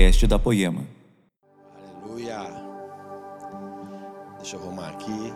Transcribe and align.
podcast 0.00 0.26
da 0.26 0.38
Poema. 0.38 0.86
Aleluia. 1.76 2.38
Deixa 4.38 4.56
eu 4.56 4.62
arrumar 4.62 4.88
aqui. 4.88 5.32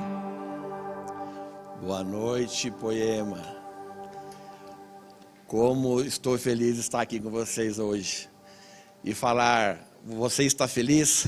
Boa 1.83 2.03
noite, 2.03 2.71
Poema. 2.71 3.43
Como 5.47 6.01
estou 6.01 6.39
feliz 6.39 6.77
de 6.77 6.81
estar 6.81 7.03
aqui 7.03 7.21
com 7.21 7.31
vocês 7.31 7.79
hoje 7.79 8.27
e 9.05 9.13
falar. 9.13 9.87
Você 10.03 10.45
está 10.45 10.67
feliz? 10.67 11.27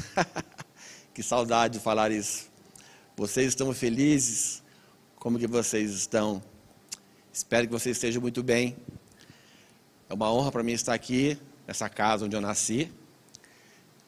que 1.12 1.22
saudade 1.22 1.74
de 1.76 1.84
falar 1.84 2.10
isso. 2.10 2.50
Vocês 3.18 3.48
estão 3.48 3.70
felizes? 3.74 4.62
Como 5.16 5.38
que 5.38 5.46
vocês 5.46 5.90
estão? 5.90 6.42
Espero 7.30 7.66
que 7.66 7.72
vocês 7.74 7.98
estejam 7.98 8.22
muito 8.22 8.42
bem. 8.42 8.74
É 10.08 10.14
uma 10.14 10.32
honra 10.32 10.50
para 10.50 10.62
mim 10.62 10.72
estar 10.72 10.94
aqui, 10.94 11.38
nessa 11.66 11.90
casa 11.90 12.24
onde 12.24 12.34
eu 12.34 12.40
nasci. 12.40 12.90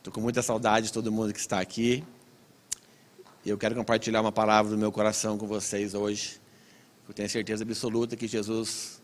Estou 0.09 0.15
com 0.15 0.23
muita 0.23 0.41
saudade 0.41 0.87
de 0.87 0.93
todo 0.95 1.13
mundo 1.13 1.35
que 1.35 1.39
está 1.39 1.61
aqui. 1.61 2.03
E 3.45 3.51
eu 3.51 3.59
quero 3.59 3.75
compartilhar 3.75 4.23
uma 4.23 4.33
palavra 4.33 4.71
do 4.71 4.79
meu 4.79 4.91
coração 4.91 5.37
com 5.37 5.47
vocês 5.47 5.93
hoje. 5.93 6.41
Eu 7.07 7.13
tenho 7.13 7.29
certeza 7.29 7.63
absoluta 7.63 8.17
que 8.17 8.27
Jesus 8.27 9.03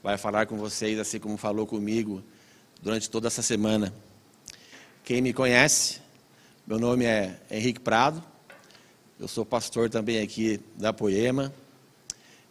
vai 0.00 0.16
falar 0.16 0.46
com 0.46 0.56
vocês, 0.56 0.96
assim 1.00 1.18
como 1.18 1.36
falou 1.36 1.66
comigo 1.66 2.22
durante 2.80 3.10
toda 3.10 3.26
essa 3.26 3.42
semana. 3.42 3.92
Quem 5.02 5.20
me 5.20 5.32
conhece, 5.32 6.00
meu 6.64 6.78
nome 6.78 7.04
é 7.04 7.36
Henrique 7.50 7.80
Prado. 7.80 8.22
Eu 9.18 9.26
sou 9.26 9.44
pastor 9.44 9.90
também 9.90 10.22
aqui 10.22 10.60
da 10.76 10.92
Poema. 10.92 11.52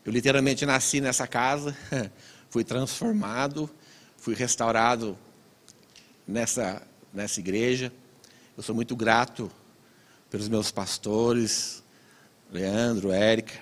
Eu 0.04 0.12
literalmente 0.12 0.66
nasci 0.66 1.00
nessa 1.00 1.26
casa, 1.26 1.74
fui 2.50 2.66
transformado, 2.66 3.70
fui 4.18 4.36
restaurado 4.36 5.18
nessa, 6.28 6.86
nessa 7.14 7.40
igreja. 7.40 7.92
Eu 8.56 8.64
sou 8.64 8.74
muito 8.74 8.96
grato 8.96 9.52
pelos 10.30 10.48
meus 10.48 10.72
pastores, 10.72 11.84
Leandro, 12.52 13.12
Érica, 13.12 13.60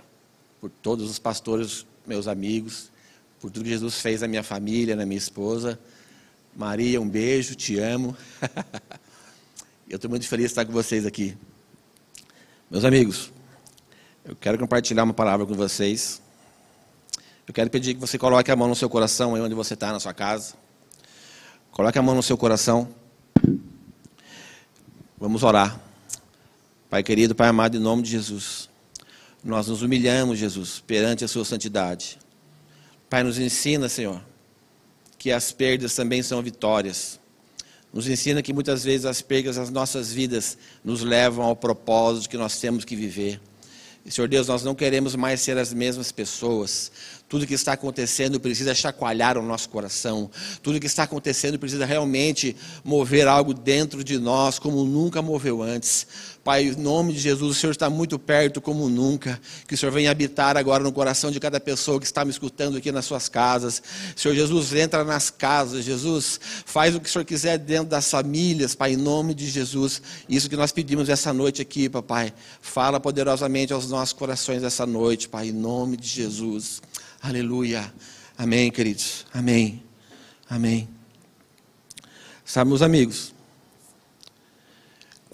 por 0.61 0.69
todos 0.69 1.09
os 1.09 1.19
pastores, 1.19 1.85
meus 2.05 2.27
amigos, 2.27 2.91
por 3.39 3.51
tudo 3.51 3.63
que 3.63 3.69
Jesus 3.69 3.99
fez 3.99 4.21
na 4.21 4.27
minha 4.27 4.43
família, 4.43 4.95
na 4.95 5.05
minha 5.05 5.17
esposa. 5.17 5.79
Maria, 6.55 7.01
um 7.01 7.07
beijo, 7.07 7.55
te 7.55 7.77
amo. 7.77 8.16
eu 9.89 9.97
estou 9.97 10.09
muito 10.09 10.27
feliz 10.27 10.45
de 10.45 10.51
estar 10.51 10.66
com 10.66 10.71
vocês 10.71 11.05
aqui. 11.05 11.38
Meus 12.69 12.85
amigos, 12.85 13.31
eu 14.23 14.35
quero 14.35 14.57
compartilhar 14.57 15.03
uma 15.03 15.13
palavra 15.13 15.45
com 15.45 15.53
vocês. 15.53 16.21
Eu 17.47 17.53
quero 17.53 17.69
pedir 17.69 17.93
que 17.93 17.99
você 17.99 18.17
coloque 18.17 18.49
a 18.49 18.55
mão 18.55 18.67
no 18.67 18.75
seu 18.75 18.89
coração, 18.89 19.35
aí 19.35 19.41
onde 19.41 19.53
você 19.53 19.75
está, 19.75 19.91
na 19.91 19.99
sua 19.99 20.13
casa. 20.13 20.55
Coloque 21.71 21.99
a 21.99 22.01
mão 22.01 22.16
no 22.16 22.23
seu 22.23 22.38
coração. 22.38 22.89
Vamos 25.17 25.44
orar. 25.44 25.80
Pai 26.89 27.02
querido, 27.02 27.33
Pai 27.33 27.47
amado, 27.47 27.77
em 27.77 27.80
nome 27.80 28.03
de 28.03 28.11
Jesus. 28.11 28.69
Nós 29.41 29.67
nos 29.67 29.81
humilhamos, 29.81 30.38
Jesus, 30.38 30.83
perante 30.85 31.23
a 31.23 31.27
Sua 31.27 31.45
santidade. 31.45 32.19
Pai, 33.09 33.23
nos 33.23 33.39
ensina, 33.39 33.88
Senhor, 33.88 34.22
que 35.17 35.31
as 35.31 35.53
perdas 35.53 35.95
também 35.95 36.22
são 36.22 36.41
vitórias. 36.41 37.17
Nos 37.94 38.09
ensina 38.09 38.41
que 38.41 38.52
muitas 38.52 38.83
vezes 38.83 39.05
as 39.05 39.22
perdas 39.22 39.55
das 39.55 39.69
nossas 39.69 40.11
vidas 40.11 40.57
nos 40.83 41.02
levam 41.02 41.45
ao 41.45 41.55
propósito 41.55 42.29
que 42.29 42.38
nós 42.38 42.59
temos 42.59 42.83
que 42.83 42.94
viver. 42.94 43.39
Senhor 44.09 44.27
Deus, 44.27 44.50
nós 44.50 44.63
não 44.63 44.75
queremos 44.75 45.16
mais 45.16 45.39
ser 45.39 45.57
as 45.57 45.73
mesmas 45.73 46.11
pessoas. 46.11 46.91
Tudo 47.27 47.47
que 47.47 47.53
está 47.55 47.73
acontecendo 47.73 48.39
precisa 48.39 48.75
chacoalhar 48.75 49.37
o 49.37 49.41
nosso 49.41 49.67
coração. 49.69 50.29
Tudo 50.61 50.79
que 50.79 50.85
está 50.85 51.03
acontecendo 51.03 51.57
precisa 51.57 51.85
realmente 51.85 52.55
mover 52.83 53.27
algo 53.27 53.53
dentro 53.53 54.03
de 54.03 54.19
nós 54.19 54.59
como 54.59 54.83
nunca 54.85 55.21
moveu 55.21 55.63
antes. 55.63 56.07
Pai, 56.45 56.65
em 56.65 56.75
nome 56.75 57.11
de 57.11 57.17
Jesus, 57.17 57.57
o 57.57 57.59
Senhor 57.59 57.72
está 57.72 57.89
muito 57.89 58.19
perto 58.19 58.61
como 58.61 58.88
nunca. 58.88 59.41
Que 59.67 59.73
o 59.73 59.78
Senhor 59.78 59.91
venha 59.91 60.11
habitar 60.11 60.56
agora 60.56 60.83
no 60.83 60.91
coração 60.91 61.31
de 61.31 61.39
cada 61.39 61.59
pessoa 61.59 62.00
que 62.00 62.06
está 62.06 62.23
me 62.23 62.29
escutando 62.29 62.78
aqui 62.78 62.91
nas 62.91 63.06
suas 63.06 63.28
casas. 63.28 63.81
Senhor 64.16 64.35
Jesus, 64.35 64.72
entra 64.75 65.03
nas 65.03 65.31
casas. 65.31 65.83
Jesus, 65.83 66.39
faz 66.63 66.94
o 66.94 67.00
que 67.00 67.09
o 67.09 67.11
Senhor 67.11 67.25
quiser 67.25 67.57
dentro 67.57 67.88
das 67.88 68.11
famílias, 68.11 68.75
Pai, 68.75 68.94
em 68.94 68.95
nome 68.95 69.33
de 69.33 69.50
Jesus. 69.50 70.00
Isso 70.29 70.47
que 70.47 70.56
nós 70.56 70.72
pedimos 70.72 71.09
essa 71.09 71.33
noite 71.33 71.63
aqui, 71.63 71.89
Papai. 71.89 72.31
Fala 72.62 73.00
poderosamente 73.00 73.73
aos 73.73 73.89
nossos 73.89 74.13
corações 74.13 74.62
essa 74.62 74.85
noite, 74.85 75.27
Pai, 75.27 75.47
em 75.47 75.51
nome 75.51 75.97
de 75.97 76.07
Jesus. 76.07 76.79
Aleluia. 77.23 77.91
Amém, 78.38 78.69
queridos. 78.69 79.25
Amém. 79.33 79.81
Amém. 80.47 80.88
Sabe, 82.45 82.69
meus 82.69 82.83
amigos, 82.83 83.33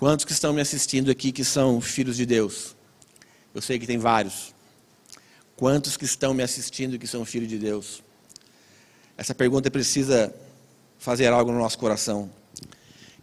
quantos 0.01 0.25
que 0.25 0.31
estão 0.31 0.51
me 0.51 0.59
assistindo 0.59 1.11
aqui 1.11 1.31
que 1.31 1.45
são 1.45 1.79
filhos 1.79 2.17
de 2.17 2.25
Deus? 2.25 2.75
Eu 3.53 3.61
sei 3.61 3.77
que 3.77 3.85
tem 3.85 3.99
vários. 3.99 4.51
Quantos 5.55 5.95
que 5.95 6.05
estão 6.05 6.33
me 6.33 6.41
assistindo 6.41 6.97
que 6.97 7.05
são 7.05 7.23
filhos 7.23 7.47
de 7.47 7.59
Deus? 7.59 8.01
Essa 9.15 9.35
pergunta 9.35 9.69
precisa 9.69 10.33
fazer 10.97 11.27
algo 11.27 11.51
no 11.51 11.59
nosso 11.59 11.77
coração. 11.77 12.31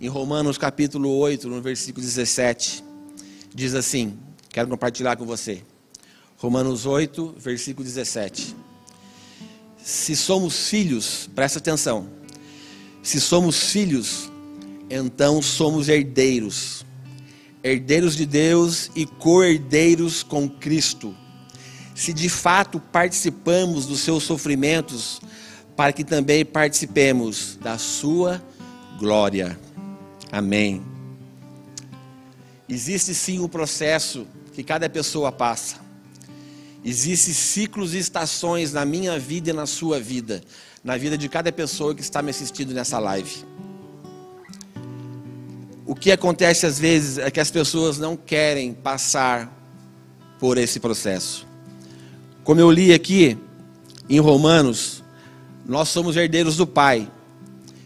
Em 0.01 0.07
Romanos 0.07 0.57
capítulo 0.57 1.11
8, 1.17 1.49
no 1.49 1.61
versículo 1.61 2.07
17, 2.07 2.85
diz 3.53 3.75
assim: 3.75 4.17
Quero 4.49 4.69
compartilhar 4.69 5.17
com 5.17 5.27
você. 5.27 5.65
Romanos 6.37 6.87
8, 6.87 7.35
versículo 7.39 7.85
17. 7.85 8.55
Se 9.83 10.15
somos 10.15 10.69
filhos, 10.69 11.29
presta 11.35 11.59
atenção. 11.59 12.09
Se 13.03 13.21
somos 13.21 13.59
filhos, 13.73 14.31
então 14.91 15.43
somos 15.43 15.89
herdeiros. 15.89 16.85
Herdeiros 17.63 18.17
de 18.17 18.25
Deus 18.25 18.91
e 18.95 19.05
co-herdeiros 19.05 20.23
com 20.23 20.49
Cristo. 20.49 21.15
Se 21.95 22.13
de 22.13 22.29
fato 22.29 22.79
participamos 22.79 23.87
dos 23.87 24.01
seus 24.01 24.23
sofrimentos, 24.23 25.21
para 25.77 25.93
que 25.93 26.05
também 26.05 26.45
participemos 26.45 27.59
da 27.61 27.79
sua 27.79 28.43
glória. 28.99 29.59
Amém. 30.31 30.83
Existe 32.69 33.15
sim 33.15 33.39
um 33.39 33.49
processo 33.49 34.27
que 34.53 34.63
cada 34.63 34.89
pessoa 34.89 35.31
passa. 35.33 35.77
Existem 36.85 37.35
ciclos 37.35 37.95
e 37.95 37.99
estações 37.99 38.73
na 38.73 38.85
minha 38.85 39.19
vida 39.19 39.51
e 39.51 39.53
na 39.53 39.67
sua 39.67 40.01
vida, 40.01 40.43
na 40.83 40.97
vida 40.97 41.19
de 41.19 41.29
cada 41.29 41.51
pessoa 41.53 41.95
que 41.95 42.01
está 42.01 42.23
me 42.23 42.31
assistindo 42.31 42.73
nessa 42.75 42.99
live. 42.99 43.45
O 45.89 45.95
que 45.95 46.13
acontece 46.13 46.67
às 46.67 46.79
vezes 46.79 47.17
é 47.17 47.31
que 47.31 47.41
as 47.41 47.51
pessoas 47.51 47.97
não 47.97 48.15
querem 48.15 48.75
passar 48.75 49.51
por 50.39 50.59
esse 50.59 50.79
processo. 50.79 51.47
Como 52.45 52.61
eu 52.61 52.71
li 52.71 52.93
aqui 52.93 53.39
em 54.07 54.21
Romanos, 54.21 55.03
nós 55.65 55.89
somos 55.89 56.15
herdeiros 56.15 56.59
do 56.59 56.67
Pai. 56.67 57.11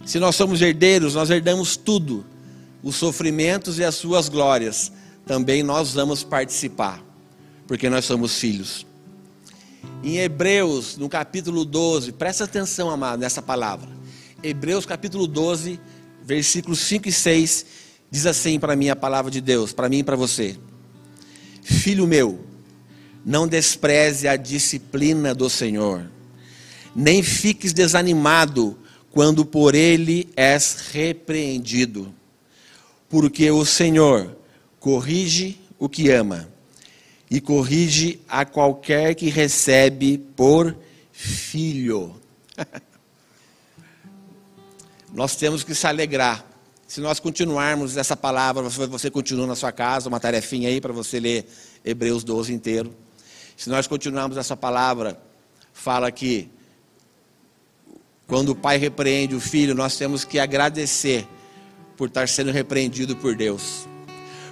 Se 0.04 0.18
nós 0.18 0.34
somos 0.34 0.60
herdeiros, 0.60 1.14
nós 1.14 1.30
herdamos 1.30 1.76
tudo, 1.76 2.26
os 2.82 2.96
sofrimentos 2.96 3.78
e 3.78 3.84
as 3.84 3.94
suas 3.94 4.28
glórias. 4.28 4.90
Também 5.24 5.62
nós 5.62 5.94
vamos 5.94 6.24
participar 6.24 7.00
porque 7.68 7.88
nós 7.88 8.04
somos 8.04 8.36
filhos. 8.36 8.84
Em 10.02 10.18
Hebreus, 10.18 10.96
no 10.96 11.08
capítulo 11.08 11.64
12, 11.64 12.10
presta 12.10 12.42
atenção, 12.42 12.90
amado, 12.90 13.20
nessa 13.20 13.40
palavra. 13.40 13.88
Hebreus, 14.42 14.84
capítulo 14.84 15.28
12, 15.28 15.78
versículos 16.24 16.80
5 16.80 17.08
e 17.08 17.12
6, 17.12 17.81
diz 18.12 18.26
assim 18.26 18.60
para 18.60 18.76
mim 18.76 18.90
a 18.90 18.94
palavra 18.94 19.30
de 19.30 19.40
Deus, 19.40 19.72
para 19.72 19.88
mim 19.88 20.00
e 20.00 20.04
para 20.04 20.14
você: 20.14 20.54
Filho 21.62 22.06
meu, 22.06 22.44
não 23.24 23.48
despreze 23.48 24.28
a 24.28 24.36
disciplina 24.36 25.34
do 25.34 25.48
Senhor, 25.48 26.10
nem 26.94 27.22
fiques 27.22 27.72
desanimado 27.72 28.78
quando 29.10 29.46
por 29.46 29.74
ele 29.74 30.28
és 30.36 30.90
repreendido, 30.92 32.14
porque 33.08 33.50
o 33.50 33.64
Senhor 33.64 34.36
corrige 34.78 35.58
o 35.78 35.88
que 35.88 36.10
ama 36.10 36.48
e 37.30 37.40
corrige 37.40 38.20
a 38.28 38.44
qualquer 38.44 39.14
que 39.14 39.30
recebe 39.30 40.18
por 40.18 40.76
filho. 41.10 42.14
nós 45.14 45.34
temos 45.34 45.64
que 45.64 45.74
se 45.74 45.86
alegrar. 45.86 46.51
Se 46.92 47.00
nós 47.00 47.18
continuarmos 47.18 47.96
essa 47.96 48.14
palavra, 48.14 48.68
você 48.68 49.10
continua 49.10 49.46
na 49.46 49.56
sua 49.56 49.72
casa, 49.72 50.10
uma 50.10 50.20
tarefinha 50.20 50.68
aí 50.68 50.78
para 50.78 50.92
você 50.92 51.18
ler 51.18 51.48
Hebreus 51.82 52.22
12 52.22 52.52
inteiro. 52.52 52.94
Se 53.56 53.70
nós 53.70 53.86
continuarmos 53.86 54.36
essa 54.36 54.54
palavra, 54.54 55.18
fala 55.72 56.12
que 56.12 56.50
quando 58.26 58.50
o 58.50 58.54
pai 58.54 58.76
repreende 58.76 59.34
o 59.34 59.40
filho, 59.40 59.74
nós 59.74 59.96
temos 59.96 60.22
que 60.22 60.38
agradecer 60.38 61.26
por 61.96 62.08
estar 62.08 62.28
sendo 62.28 62.50
repreendido 62.50 63.16
por 63.16 63.34
Deus. 63.34 63.88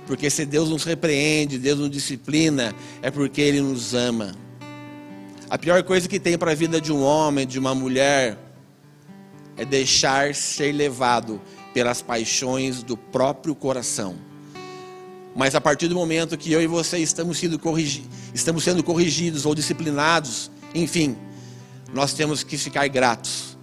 Porque 0.06 0.30
se 0.30 0.46
Deus 0.46 0.70
nos 0.70 0.84
repreende, 0.84 1.58
Deus 1.58 1.78
nos 1.78 1.90
disciplina, 1.90 2.74
é 3.02 3.10
porque 3.10 3.42
Ele 3.42 3.60
nos 3.60 3.92
ama. 3.92 4.34
A 5.50 5.58
pior 5.58 5.82
coisa 5.82 6.08
que 6.08 6.18
tem 6.18 6.38
para 6.38 6.52
a 6.52 6.54
vida 6.54 6.80
de 6.80 6.90
um 6.90 7.02
homem, 7.02 7.46
de 7.46 7.58
uma 7.58 7.74
mulher, 7.74 8.38
é 9.58 9.64
deixar 9.66 10.34
ser 10.34 10.72
levado 10.72 11.38
pelas 11.72 12.02
paixões 12.02 12.82
do 12.82 12.96
próprio 12.96 13.54
coração. 13.54 14.16
Mas 15.34 15.54
a 15.54 15.60
partir 15.60 15.88
do 15.88 15.94
momento 15.94 16.36
que 16.36 16.52
eu 16.52 16.60
e 16.60 16.66
você 16.66 16.98
estamos 16.98 17.38
sendo, 17.38 17.58
corrigi 17.58 18.04
estamos 18.34 18.64
sendo 18.64 18.82
corrigidos 18.82 19.46
ou 19.46 19.54
disciplinados, 19.54 20.50
enfim, 20.74 21.16
nós 21.92 22.12
temos 22.12 22.42
que 22.42 22.56
ficar 22.56 22.86
gratos, 22.88 23.56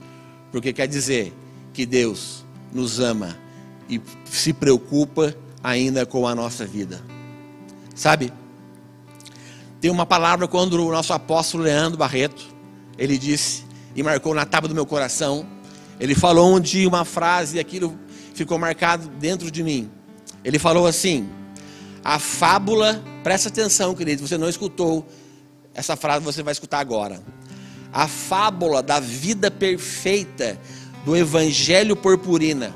porque 0.51 0.74
quer 0.74 0.88
dizer 0.88 1.33
que 1.74 1.86
Deus 1.86 2.45
nos 2.74 3.00
ama 3.00 3.38
e 3.89 4.01
se 4.25 4.53
preocupa 4.53 5.36
ainda 5.63 6.06
com 6.06 6.27
a 6.27 6.36
nossa 6.36 6.65
vida. 6.65 7.01
Sabe? 7.95 8.31
Tem 9.80 9.92
uma 9.92 10.06
palavra 10.06 10.48
quando 10.48 10.74
o 10.74 10.92
nosso 10.92 11.13
apóstolo 11.13 11.63
Leandro 11.63 11.98
Barreto, 11.98 12.48
ele 12.98 13.18
disse 13.18 13.63
e 13.95 14.03
marcou 14.03 14.33
na 14.33 14.45
tábua 14.45 14.68
do 14.68 14.75
meu 14.75 14.86
coração. 14.86 15.45
Ele 16.00 16.16
falou 16.16 16.56
um 16.56 16.60
dia 16.60 16.88
uma 16.88 17.06
frase 17.06 17.58
e 17.58 17.60
aquilo 17.60 17.98
ficou 18.34 18.58
marcado 18.58 19.08
dentro 19.20 19.50
de 19.50 19.64
mim. 19.64 19.90
Ele 20.44 20.60
falou 20.60 20.86
assim: 20.86 21.28
a 22.04 22.20
fábula, 22.20 23.04
presta 23.24 23.50
atenção, 23.50 23.94
querido, 23.96 24.26
você 24.26 24.38
não 24.38 24.48
escutou 24.48 25.06
essa 25.74 25.96
frase, 25.96 26.24
você 26.24 26.42
vai 26.42 26.52
escutar 26.52 26.80
agora. 26.80 27.22
A 27.92 28.08
fábula 28.08 28.84
da 28.84 29.00
vida 29.00 29.50
perfeita 29.50 30.60
do 31.04 31.16
evangelho 31.16 31.96
purpurina 31.96 32.74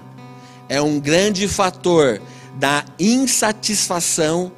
é 0.68 0.82
um 0.82 1.00
grande 1.00 1.48
fator 1.48 2.22
da 2.58 2.86
insatisfação 2.98 4.52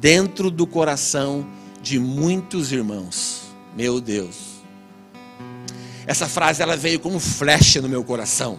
dentro 0.00 0.50
do 0.50 0.66
coração 0.66 1.46
de 1.82 1.98
muitos 1.98 2.72
irmãos. 2.72 3.42
Meu 3.76 4.00
Deus. 4.00 4.53
Essa 6.06 6.28
frase 6.28 6.62
ela 6.62 6.76
veio 6.76 7.00
como 7.00 7.18
flecha 7.18 7.80
no 7.80 7.88
meu 7.88 8.04
coração. 8.04 8.58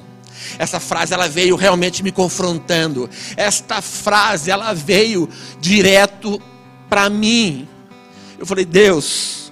Essa 0.59 0.79
frase 0.79 1.13
ela 1.13 1.27
veio 1.27 1.55
realmente 1.55 2.03
me 2.03 2.11
confrontando. 2.11 3.09
Esta 3.35 3.81
frase 3.81 4.51
ela 4.51 4.73
veio 4.73 5.29
direto 5.59 6.41
para 6.89 7.09
mim. 7.09 7.67
Eu 8.37 8.45
falei: 8.45 8.65
"Deus, 8.65 9.45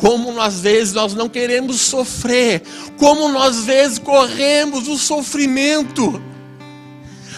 como 0.00 0.32
nós 0.32 0.60
vezes 0.60 0.94
nós 0.94 1.14
não 1.14 1.28
queremos 1.28 1.80
sofrer, 1.80 2.62
como 2.96 3.28
nós 3.28 3.64
vezes 3.64 3.98
corremos 3.98 4.88
o 4.88 4.96
sofrimento. 4.96 6.20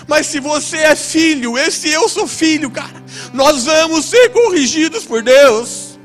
Mas 0.07 0.27
se 0.27 0.39
você 0.39 0.77
é 0.77 0.95
filho, 0.95 1.59
esse 1.59 1.89
eu 1.89 2.09
sou 2.09 2.27
filho, 2.27 2.71
cara, 2.71 3.03
nós 3.33 3.65
vamos 3.65 4.05
ser 4.05 4.31
corrigidos 4.31 5.05
por 5.05 5.23
Deus. 5.23 5.99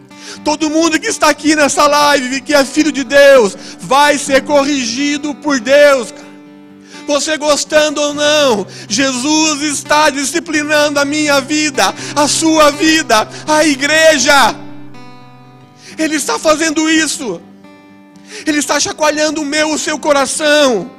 Todo 0.43 0.69
mundo 0.69 0.99
que 0.99 1.07
está 1.07 1.29
aqui 1.29 1.55
nessa 1.55 1.85
live, 1.87 2.41
que 2.41 2.53
é 2.53 2.63
filho 2.65 2.91
de 2.91 3.03
Deus, 3.03 3.55
vai 3.87 4.17
ser 4.17 4.43
corrigido 4.43 5.33
por 5.33 5.59
Deus. 5.59 6.13
Você 7.07 7.37
gostando 7.37 8.01
ou 8.01 8.13
não, 8.13 8.67
Jesus 8.89 9.61
está 9.61 10.09
disciplinando 10.09 10.99
a 10.99 11.05
minha 11.05 11.39
vida, 11.39 11.95
a 12.13 12.27
sua 12.27 12.69
vida, 12.69 13.27
a 13.47 13.63
igreja. 13.63 14.53
Ele 15.97 16.15
está 16.15 16.37
fazendo 16.37 16.89
isso. 16.89 17.41
Ele 18.45 18.57
está 18.59 18.77
chacoalhando 18.77 19.41
o 19.41 19.45
meu, 19.45 19.71
o 19.71 19.79
seu 19.79 19.97
coração. 19.97 20.91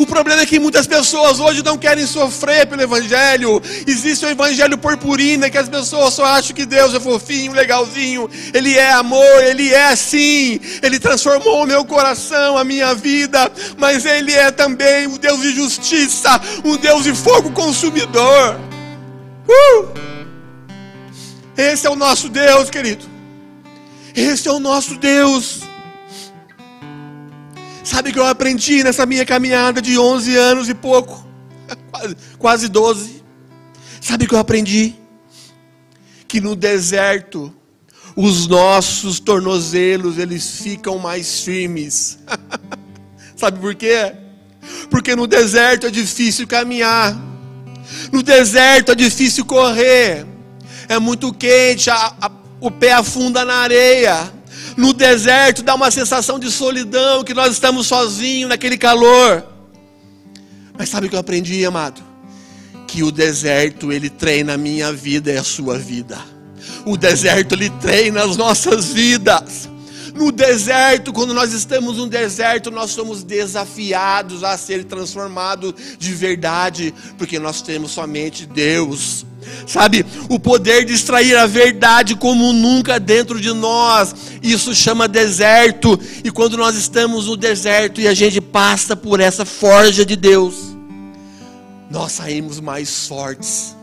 O 0.00 0.06
problema 0.06 0.40
é 0.40 0.46
que 0.46 0.58
muitas 0.58 0.86
pessoas 0.86 1.40
hoje 1.40 1.62
não 1.62 1.76
querem 1.76 2.06
sofrer 2.06 2.66
pelo 2.66 2.80
Evangelho. 2.80 3.60
Existe 3.86 4.24
o 4.24 4.30
Evangelho 4.30 4.78
purpurina 4.78 5.50
que 5.50 5.58
as 5.58 5.68
pessoas 5.68 6.14
só 6.14 6.24
acham 6.24 6.56
que 6.56 6.64
Deus 6.64 6.94
é 6.94 6.98
fofinho, 6.98 7.52
legalzinho. 7.52 8.26
Ele 8.54 8.78
é 8.78 8.92
amor, 8.92 9.44
Ele 9.44 9.74
é 9.74 9.88
assim. 9.88 10.58
Ele 10.82 10.98
transformou 10.98 11.64
o 11.64 11.66
meu 11.66 11.84
coração, 11.84 12.56
a 12.56 12.64
minha 12.64 12.94
vida. 12.94 13.52
Mas 13.76 14.06
Ele 14.06 14.32
é 14.32 14.50
também 14.50 15.06
um 15.06 15.18
Deus 15.18 15.42
de 15.42 15.54
justiça, 15.54 16.40
um 16.64 16.78
Deus 16.78 17.04
de 17.04 17.14
fogo 17.14 17.50
consumidor. 17.50 18.58
Uh! 19.46 19.86
Esse 21.58 21.86
é 21.86 21.90
o 21.90 21.94
nosso 21.94 22.30
Deus, 22.30 22.70
querido. 22.70 23.04
Esse 24.16 24.48
é 24.48 24.50
o 24.50 24.58
nosso 24.58 24.96
Deus. 24.96 25.69
Sabe 27.90 28.10
o 28.10 28.12
que 28.12 28.20
eu 28.20 28.26
aprendi 28.26 28.84
nessa 28.84 29.04
minha 29.04 29.26
caminhada 29.26 29.82
de 29.82 29.98
11 29.98 30.36
anos 30.36 30.68
e 30.68 30.74
pouco? 30.74 31.26
Quase, 31.90 32.16
quase 32.38 32.68
12. 32.68 33.24
Sabe 34.00 34.24
o 34.24 34.28
que 34.28 34.34
eu 34.36 34.38
aprendi? 34.38 34.94
Que 36.28 36.40
no 36.40 36.54
deserto 36.54 37.52
os 38.14 38.46
nossos 38.46 39.18
tornozelos 39.18 40.18
eles 40.18 40.60
ficam 40.60 40.98
mais 40.98 41.40
firmes. 41.40 42.20
Sabe 43.34 43.58
por 43.58 43.74
quê? 43.74 44.14
Porque 44.88 45.16
no 45.16 45.26
deserto 45.26 45.88
é 45.88 45.90
difícil 45.90 46.46
caminhar. 46.46 47.20
No 48.12 48.22
deserto 48.22 48.92
é 48.92 48.94
difícil 48.94 49.44
correr. 49.44 50.24
É 50.88 51.00
muito 51.00 51.34
quente, 51.34 51.90
a, 51.90 52.14
a, 52.20 52.30
o 52.60 52.70
pé 52.70 52.92
afunda 52.92 53.44
na 53.44 53.54
areia 53.54 54.32
no 54.76 54.92
deserto 54.92 55.62
dá 55.62 55.74
uma 55.74 55.90
sensação 55.90 56.38
de 56.38 56.50
solidão, 56.50 57.24
que 57.24 57.34
nós 57.34 57.52
estamos 57.52 57.86
sozinhos 57.86 58.48
naquele 58.48 58.78
calor. 58.78 59.44
Mas 60.76 60.88
sabe 60.88 61.06
o 61.06 61.10
que 61.10 61.16
eu 61.16 61.20
aprendi, 61.20 61.64
amado? 61.64 62.02
Que 62.86 63.02
o 63.02 63.10
deserto 63.10 63.92
ele 63.92 64.08
treina 64.08 64.54
a 64.54 64.58
minha 64.58 64.92
vida 64.92 65.32
e 65.32 65.36
a 65.36 65.44
sua 65.44 65.78
vida. 65.78 66.18
O 66.84 66.96
deserto 66.96 67.54
ele 67.54 67.70
treina 67.70 68.24
as 68.24 68.36
nossas 68.36 68.92
vidas. 68.92 69.68
No 70.14 70.32
deserto, 70.32 71.12
quando 71.12 71.32
nós 71.32 71.52
estamos 71.52 71.96
no 71.96 72.06
deserto, 72.06 72.70
nós 72.70 72.90
somos 72.90 73.22
desafiados 73.22 74.42
a 74.42 74.56
ser 74.58 74.84
transformados 74.84 75.72
de 75.98 76.12
verdade, 76.12 76.92
porque 77.16 77.38
nós 77.38 77.62
temos 77.62 77.92
somente 77.92 78.44
Deus 78.44 79.24
sabe? 79.66 80.04
O 80.28 80.38
poder 80.38 80.84
de 80.84 80.92
extrair 80.92 81.36
a 81.36 81.46
verdade 81.46 82.14
como 82.16 82.52
nunca 82.52 82.98
dentro 82.98 83.40
de 83.40 83.52
nós. 83.52 84.14
Isso 84.42 84.74
chama 84.74 85.08
deserto. 85.08 85.98
E 86.24 86.30
quando 86.30 86.56
nós 86.56 86.76
estamos 86.76 87.26
no 87.26 87.36
deserto 87.36 88.00
e 88.00 88.08
a 88.08 88.14
gente 88.14 88.40
passa 88.40 88.96
por 88.96 89.20
essa 89.20 89.44
forja 89.44 90.04
de 90.04 90.16
Deus, 90.16 90.54
nós 91.90 92.12
saímos 92.12 92.60
mais 92.60 93.06
fortes. 93.06 93.76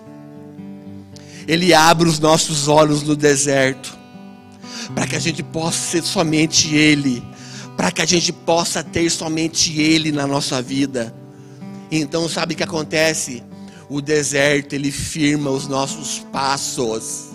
Ele 1.48 1.74
abre 1.74 2.10
os 2.10 2.20
nossos 2.20 2.68
olhos 2.68 3.04
no 3.04 3.16
deserto, 3.16 3.98
para 4.94 5.08
que 5.08 5.16
a 5.16 5.20
gente 5.20 5.42
possa 5.42 5.78
ser 5.78 6.04
somente 6.04 6.76
Ele, 6.76 7.24
para 7.78 7.90
que 7.90 8.02
a 8.02 8.06
gente 8.06 8.34
possa 8.34 8.84
ter 8.84 9.10
somente 9.10 9.80
Ele 9.80 10.12
na 10.12 10.28
nossa 10.28 10.62
vida. 10.62 11.14
Então, 11.90 12.28
sabe 12.28 12.54
o 12.54 12.58
que 12.58 12.64
acontece? 12.64 13.44
O 13.90 14.02
deserto 14.02 14.74
ele 14.74 14.92
firma 14.92 15.50
os 15.50 15.68
nossos 15.68 16.20
passos. 16.32 17.28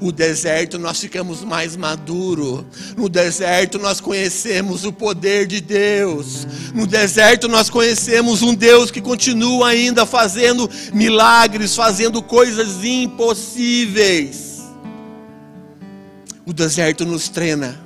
O 0.00 0.12
deserto 0.12 0.78
nós 0.78 1.00
ficamos 1.00 1.42
mais 1.42 1.76
maduro. 1.76 2.66
No 2.96 3.08
deserto 3.08 3.78
nós 3.78 4.00
conhecemos 4.00 4.84
o 4.84 4.92
poder 4.92 5.46
de 5.46 5.60
Deus. 5.60 6.46
No 6.74 6.86
deserto 6.86 7.48
nós 7.48 7.68
conhecemos 7.68 8.42
um 8.42 8.54
Deus 8.54 8.90
que 8.90 9.00
continua 9.00 9.68
ainda 9.68 10.06
fazendo 10.06 10.70
milagres, 10.92 11.74
fazendo 11.74 12.22
coisas 12.22 12.84
impossíveis. 12.84 14.62
O 16.44 16.52
deserto 16.52 17.04
nos 17.04 17.28
treina. 17.28 17.80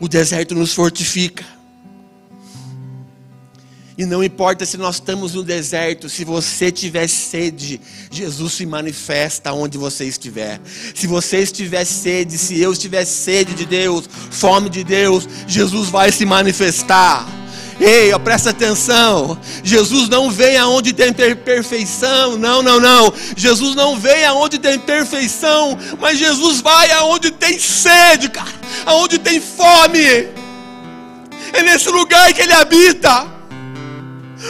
O 0.00 0.08
deserto 0.08 0.54
nos 0.54 0.74
fortifica. 0.74 1.59
E 4.00 4.06
não 4.06 4.24
importa 4.24 4.64
se 4.64 4.78
nós 4.78 4.94
estamos 4.94 5.34
no 5.34 5.42
deserto, 5.42 6.08
se 6.08 6.24
você 6.24 6.72
tiver 6.72 7.06
sede, 7.06 7.78
Jesus 8.10 8.54
se 8.54 8.64
manifesta 8.64 9.52
onde 9.52 9.76
você 9.76 10.06
estiver. 10.06 10.58
Se 10.94 11.06
você 11.06 11.40
estiver 11.40 11.84
sede, 11.84 12.38
se 12.38 12.58
eu 12.58 12.72
estiver 12.72 13.04
sede 13.04 13.52
de 13.52 13.66
Deus, 13.66 14.08
fome 14.30 14.70
de 14.70 14.82
Deus, 14.82 15.28
Jesus 15.46 15.90
vai 15.90 16.10
se 16.10 16.24
manifestar. 16.24 17.28
Ei, 17.78 18.18
presta 18.20 18.48
atenção. 18.48 19.38
Jesus 19.62 20.08
não 20.08 20.30
vem 20.30 20.56
aonde 20.56 20.94
tem 20.94 21.12
perfeição. 21.12 22.38
Não, 22.38 22.62
não, 22.62 22.80
não. 22.80 23.12
Jesus 23.36 23.74
não 23.74 24.00
vem 24.00 24.24
aonde 24.24 24.58
tem 24.58 24.78
perfeição, 24.78 25.78
mas 26.00 26.18
Jesus 26.18 26.62
vai 26.62 26.90
aonde 26.92 27.30
tem 27.32 27.58
sede, 27.58 28.30
cara. 28.30 28.48
Aonde 28.86 29.18
tem 29.18 29.38
fome. 29.42 30.06
É 31.52 31.62
nesse 31.62 31.90
lugar 31.90 32.32
que 32.32 32.40
ele 32.40 32.54
habita 32.54 33.39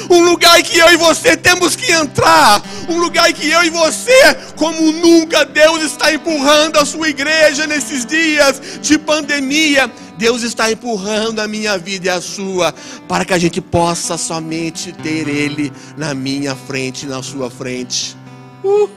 um 0.09 0.23
lugar 0.25 0.62
que 0.62 0.78
eu 0.78 0.92
e 0.92 0.97
você 0.97 1.37
temos 1.37 1.75
que 1.75 1.90
entrar, 1.92 2.62
um 2.88 2.99
lugar 2.99 3.32
que 3.32 3.49
eu 3.49 3.62
e 3.64 3.70
você, 3.70 4.35
como 4.56 4.92
nunca, 4.92 5.44
Deus 5.44 5.82
está 5.82 6.12
empurrando 6.12 6.78
a 6.78 6.85
sua 6.85 7.09
igreja 7.09 7.66
nesses 7.66 8.04
dias 8.06 8.61
de 8.80 8.99
pandemia. 8.99 9.90
Deus 10.16 10.42
está 10.42 10.70
empurrando 10.70 11.40
a 11.40 11.49
minha 11.49 11.78
vida 11.78 12.06
e 12.06 12.11
a 12.11 12.20
sua, 12.20 12.75
para 13.09 13.25
que 13.25 13.32
a 13.32 13.38
gente 13.38 13.61
possa 13.61 14.18
somente 14.18 14.92
ter 14.92 15.26
Ele 15.26 15.73
na 15.97 16.12
minha 16.12 16.54
frente, 16.54 17.06
na 17.06 17.23
sua 17.23 17.50
frente. 17.50 18.16
Uh, 18.62 18.88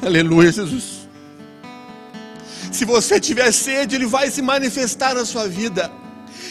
aleluia, 0.00 0.52
Jesus. 0.52 1.08
Se 2.70 2.84
você 2.84 3.18
tiver 3.18 3.50
sede, 3.52 3.96
Ele 3.96 4.06
vai 4.06 4.30
se 4.30 4.40
manifestar 4.40 5.14
na 5.14 5.24
sua 5.24 5.48
vida. 5.48 5.90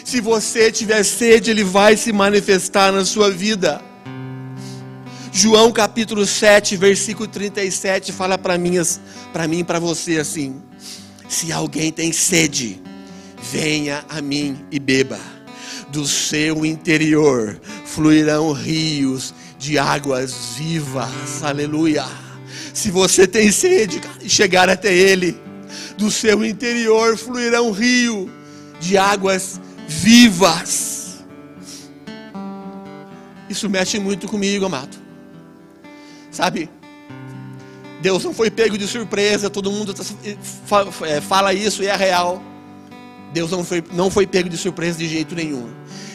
Se 0.10 0.20
você 0.22 0.72
tiver 0.72 1.04
sede, 1.04 1.52
ele 1.52 1.64
vai 1.64 1.96
se 1.96 2.12
manifestar 2.12 2.92
na 2.92 3.06
sua 3.06 3.30
vida. 3.30 3.80
João 5.32 5.72
capítulo 5.72 6.26
7, 6.26 6.76
versículo 6.78 7.28
37 7.28 8.12
fala 8.12 8.36
para 8.36 8.58
mim, 8.58 8.72
para 9.32 9.48
mim, 9.48 9.64
para 9.64 9.78
você 9.78 10.18
assim: 10.18 10.64
Se 11.28 11.52
alguém 11.52 11.92
tem 11.92 12.12
sede, 12.12 12.82
venha 13.52 14.04
a 14.10 14.20
mim 14.20 14.66
e 14.72 14.80
beba. 14.80 15.20
Do 15.90 16.08
seu 16.08 16.66
interior 16.66 17.62
fluirão 17.86 18.52
rios 18.52 19.32
de 19.60 19.78
águas 19.78 20.56
vivas. 20.58 21.44
Aleluia. 21.44 22.08
Se 22.74 22.90
você 22.90 23.28
tem 23.28 23.52
sede 23.52 24.02
e 24.24 24.28
chegar 24.28 24.70
até 24.70 24.92
ele, 24.92 25.40
do 26.00 26.10
seu 26.10 26.44
interior 26.44 27.16
fluirá 27.16 27.62
um 27.62 27.70
rio 27.70 28.28
de 28.80 28.98
águas 28.98 29.52
vivas. 29.58 29.69
Isso 33.50 33.68
mexe 33.68 34.00
muito 34.00 34.28
comigo, 34.28 34.66
amado. 34.66 34.96
Sabe? 36.32 36.70
Deus 38.02 38.24
não 38.24 38.34
foi 38.34 38.50
pego 38.50 38.78
de 38.78 38.88
surpresa, 38.88 39.50
todo 39.50 39.72
mundo 39.72 39.94
tá 39.94 40.04
é, 41.06 41.20
fala 41.20 41.54
isso 41.54 41.84
e 41.84 41.88
é 41.88 41.96
real. 41.96 42.42
Deus 43.34 43.52
não 43.52 43.64
foi, 43.64 43.84
não 43.92 44.10
foi 44.10 44.26
pego 44.26 44.48
de 44.48 44.58
surpresa 44.58 45.00
de 45.00 45.08
jeito 45.08 45.36
nenhum. 45.36 45.70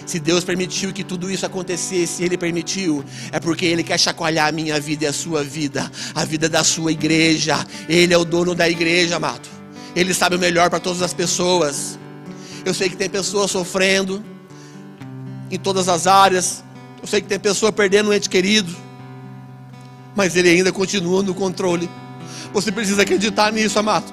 Se 0.06 0.18
Deus 0.18 0.44
permitiu 0.44 0.92
que 0.92 1.02
tudo 1.02 1.30
isso 1.30 1.46
acontecesse, 1.46 2.22
Ele 2.22 2.36
permitiu, 2.36 3.04
é 3.32 3.40
porque 3.40 3.64
Ele 3.64 3.82
quer 3.82 3.98
chacoalhar 3.98 4.48
a 4.48 4.52
minha 4.52 4.78
vida 4.78 5.04
e 5.04 5.06
a 5.06 5.12
sua 5.12 5.42
vida, 5.42 5.90
a 6.14 6.24
vida 6.24 6.48
da 6.48 6.62
sua 6.62 6.92
igreja. 6.92 7.64
Ele 7.88 8.12
é 8.12 8.18
o 8.18 8.24
dono 8.24 8.54
da 8.54 8.68
igreja, 8.68 9.16
amado. 9.16 9.48
Ele 9.96 10.12
sabe 10.12 10.36
o 10.36 10.38
melhor 10.38 10.70
para 10.70 10.80
todas 10.80 11.02
as 11.02 11.14
pessoas. 11.14 11.98
Eu 12.64 12.72
sei 12.72 12.88
que 12.88 12.96
tem 12.96 13.10
pessoas 13.10 13.50
sofrendo 13.50 14.24
em 15.50 15.58
todas 15.58 15.88
as 15.88 16.06
áreas. 16.06 16.64
Eu 17.00 17.06
sei 17.06 17.20
que 17.20 17.28
tem 17.28 17.38
pessoa 17.38 17.70
perdendo 17.70 18.10
um 18.10 18.12
ente 18.12 18.28
querido. 18.28 18.74
Mas 20.16 20.34
Ele 20.36 20.48
ainda 20.48 20.72
continua 20.72 21.22
no 21.22 21.34
controle. 21.34 21.90
Você 22.52 22.72
precisa 22.72 23.02
acreditar 23.02 23.52
nisso, 23.52 23.78
amado. 23.78 24.12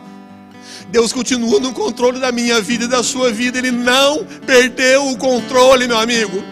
Deus 0.89 1.13
continua 1.13 1.60
no 1.60 1.72
controle 1.74 2.20
da 2.20 2.31
minha 2.31 2.60
vida 2.60 2.86
e 2.86 2.88
da 2.88 3.01
sua 3.01 3.31
vida. 3.31 3.58
Ele 3.58 3.72
não 3.72 4.25
perdeu 4.46 5.08
o 5.08 5.17
controle, 5.17 5.88
meu 5.88 5.98
amigo. 5.98 6.43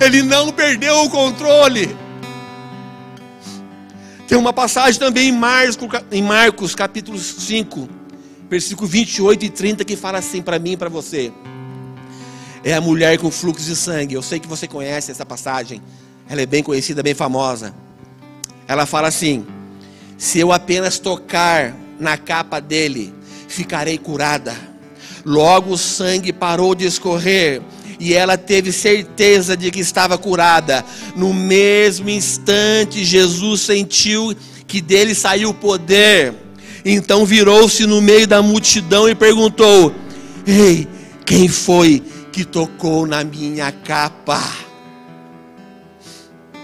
Ele 0.00 0.22
não 0.22 0.50
perdeu 0.50 1.04
o 1.04 1.10
controle. 1.10 1.96
Tem 4.26 4.36
uma 4.36 4.52
passagem 4.52 4.98
também 4.98 5.28
em 5.28 5.32
Marcos, 5.32 5.88
em 6.10 6.22
Marcos 6.22 6.74
capítulo 6.74 7.18
5, 7.18 7.88
versículo 8.48 8.88
28 8.88 9.44
e 9.44 9.50
30, 9.50 9.84
que 9.84 9.96
fala 9.96 10.18
assim 10.18 10.42
para 10.42 10.58
mim 10.58 10.72
e 10.72 10.76
para 10.76 10.88
você. 10.88 11.32
É 12.64 12.74
a 12.74 12.80
mulher 12.80 13.18
com 13.18 13.30
fluxo 13.30 13.64
de 13.64 13.76
sangue. 13.76 14.14
Eu 14.14 14.22
sei 14.22 14.40
que 14.40 14.48
você 14.48 14.66
conhece 14.66 15.10
essa 15.10 15.24
passagem. 15.24 15.80
Ela 16.28 16.42
é 16.42 16.46
bem 16.46 16.62
conhecida, 16.62 17.02
bem 17.02 17.14
famosa. 17.14 17.74
Ela 18.66 18.84
fala 18.84 19.08
assim: 19.08 19.46
Se 20.16 20.38
eu 20.38 20.52
apenas 20.52 20.98
tocar 20.98 21.74
na 21.98 22.16
capa 22.16 22.60
dele, 22.60 23.14
ficarei 23.48 23.98
curada. 23.98 24.54
Logo 25.24 25.72
o 25.72 25.78
sangue 25.78 26.32
parou 26.32 26.74
de 26.74 26.86
escorrer 26.86 27.62
e 28.00 28.14
ela 28.14 28.38
teve 28.38 28.72
certeza 28.72 29.56
de 29.56 29.70
que 29.70 29.80
estava 29.80 30.16
curada. 30.16 30.84
No 31.16 31.34
mesmo 31.34 32.08
instante, 32.08 33.04
Jesus 33.04 33.62
sentiu 33.62 34.34
que 34.66 34.80
dele 34.80 35.14
saiu 35.14 35.50
o 35.50 35.54
poder. 35.54 36.34
Então 36.90 37.26
virou-se 37.26 37.86
no 37.86 38.00
meio 38.00 38.26
da 38.26 38.40
multidão 38.40 39.06
e 39.06 39.14
perguntou: 39.14 39.94
Ei, 40.46 40.88
quem 41.26 41.46
foi 41.46 42.02
que 42.32 42.46
tocou 42.46 43.06
na 43.06 43.22
minha 43.22 43.70
capa? 43.70 44.42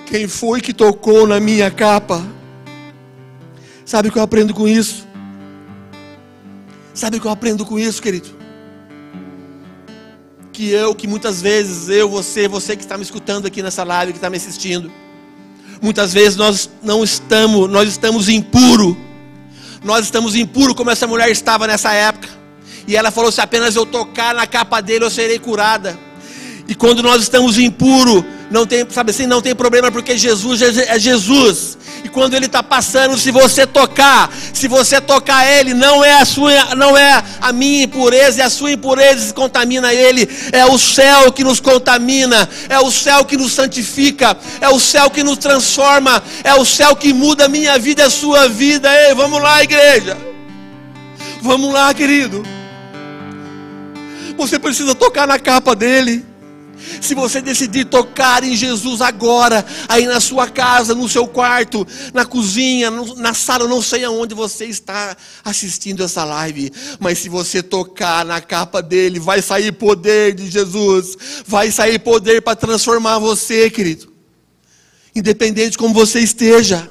Quem 0.06 0.26
foi 0.26 0.62
que 0.62 0.72
tocou 0.72 1.26
na 1.26 1.38
minha 1.38 1.70
capa? 1.70 2.24
Sabe 3.84 4.08
o 4.08 4.12
que 4.12 4.16
eu 4.16 4.22
aprendo 4.22 4.54
com 4.54 4.66
isso? 4.66 5.06
Sabe 6.94 7.18
o 7.18 7.20
que 7.20 7.26
eu 7.26 7.30
aprendo 7.30 7.66
com 7.66 7.78
isso, 7.78 8.00
querido? 8.00 8.30
Que 10.54 10.70
eu, 10.70 10.94
que 10.94 11.06
muitas 11.06 11.42
vezes, 11.42 11.90
eu, 11.90 12.08
você, 12.08 12.48
você 12.48 12.74
que 12.74 12.82
está 12.82 12.96
me 12.96 13.02
escutando 13.02 13.44
aqui 13.44 13.62
nessa 13.62 13.84
live, 13.84 14.12
que 14.12 14.18
está 14.18 14.30
me 14.30 14.38
assistindo, 14.38 14.90
muitas 15.82 16.14
vezes 16.14 16.36
nós 16.36 16.70
não 16.82 17.04
estamos, 17.04 17.68
nós 17.68 17.90
estamos 17.90 18.30
impuro, 18.30 18.96
nós 19.84 20.06
estamos 20.06 20.34
impuro 20.34 20.74
como 20.74 20.90
essa 20.90 21.06
mulher 21.06 21.30
estava 21.30 21.66
nessa 21.66 21.92
época, 21.92 22.28
e 22.86 22.96
ela 22.96 23.10
falou: 23.10 23.30
se 23.30 23.40
apenas 23.40 23.76
eu 23.76 23.86
tocar 23.86 24.34
na 24.34 24.46
capa 24.46 24.80
dele, 24.80 25.04
eu 25.04 25.10
serei 25.10 25.38
curada. 25.38 25.98
E 26.66 26.74
quando 26.74 27.02
nós 27.02 27.22
estamos 27.22 27.58
impuros, 27.58 28.24
não 28.54 28.64
tem, 28.64 28.86
sabe 28.88 29.10
assim, 29.10 29.26
não 29.26 29.42
tem 29.42 29.52
problema 29.52 29.90
porque 29.90 30.16
Jesus 30.16 30.62
é 30.62 30.96
Jesus. 30.96 31.76
E 32.04 32.08
quando 32.08 32.34
ele 32.34 32.46
está 32.46 32.62
passando, 32.62 33.18
se 33.18 33.32
você 33.32 33.66
tocar, 33.66 34.30
se 34.52 34.68
você 34.68 35.00
tocar 35.00 35.44
ele, 35.44 35.74
não 35.74 36.04
é 36.04 36.20
a 36.20 36.24
sua, 36.24 36.72
não 36.76 36.96
é 36.96 37.20
a 37.40 37.52
minha 37.52 37.82
impureza, 37.82 38.42
é 38.42 38.44
a 38.44 38.50
sua 38.50 38.70
impureza 38.70 39.26
que 39.26 39.32
contamina 39.32 39.92
ele, 39.92 40.28
é 40.52 40.64
o 40.66 40.78
céu 40.78 41.32
que 41.32 41.42
nos 41.42 41.58
contamina, 41.58 42.48
é 42.68 42.78
o 42.78 42.92
céu 42.92 43.24
que 43.24 43.36
nos 43.36 43.52
santifica, 43.52 44.36
é 44.60 44.68
o 44.68 44.78
céu 44.78 45.10
que 45.10 45.24
nos 45.24 45.38
transforma, 45.38 46.22
é 46.44 46.54
o 46.54 46.64
céu 46.64 46.94
que 46.94 47.12
muda 47.12 47.46
a 47.46 47.48
minha 47.48 47.76
vida 47.76 48.02
e 48.02 48.06
a 48.06 48.10
sua 48.10 48.48
vida. 48.48 48.88
Ei, 49.08 49.14
vamos 49.14 49.42
lá, 49.42 49.64
igreja. 49.64 50.16
Vamos 51.42 51.72
lá, 51.74 51.92
querido. 51.92 52.44
Você 54.36 54.60
precisa 54.60 54.94
tocar 54.94 55.26
na 55.26 55.40
capa 55.40 55.74
dele. 55.74 56.33
Se 57.00 57.14
você 57.14 57.40
decidir 57.40 57.86
tocar 57.86 58.44
em 58.44 58.56
Jesus 58.56 59.00
agora, 59.00 59.64
aí 59.88 60.06
na 60.06 60.20
sua 60.20 60.48
casa, 60.48 60.94
no 60.94 61.08
seu 61.08 61.26
quarto, 61.26 61.86
na 62.12 62.24
cozinha, 62.24 62.90
na 62.90 63.34
sala, 63.34 63.66
não 63.68 63.82
sei 63.82 64.04
aonde 64.04 64.34
você 64.34 64.66
está 64.66 65.16
assistindo 65.44 66.02
essa 66.02 66.24
live, 66.24 66.72
mas 66.98 67.18
se 67.18 67.28
você 67.28 67.62
tocar 67.62 68.24
na 68.24 68.40
capa 68.40 68.82
dele, 68.82 69.18
vai 69.18 69.40
sair 69.42 69.72
poder 69.72 70.34
de 70.34 70.50
Jesus, 70.50 71.16
vai 71.46 71.70
sair 71.70 71.98
poder 71.98 72.42
para 72.42 72.56
transformar 72.56 73.18
você, 73.18 73.70
querido. 73.70 74.12
Independente 75.14 75.72
de 75.72 75.78
como 75.78 75.94
você 75.94 76.20
esteja, 76.20 76.90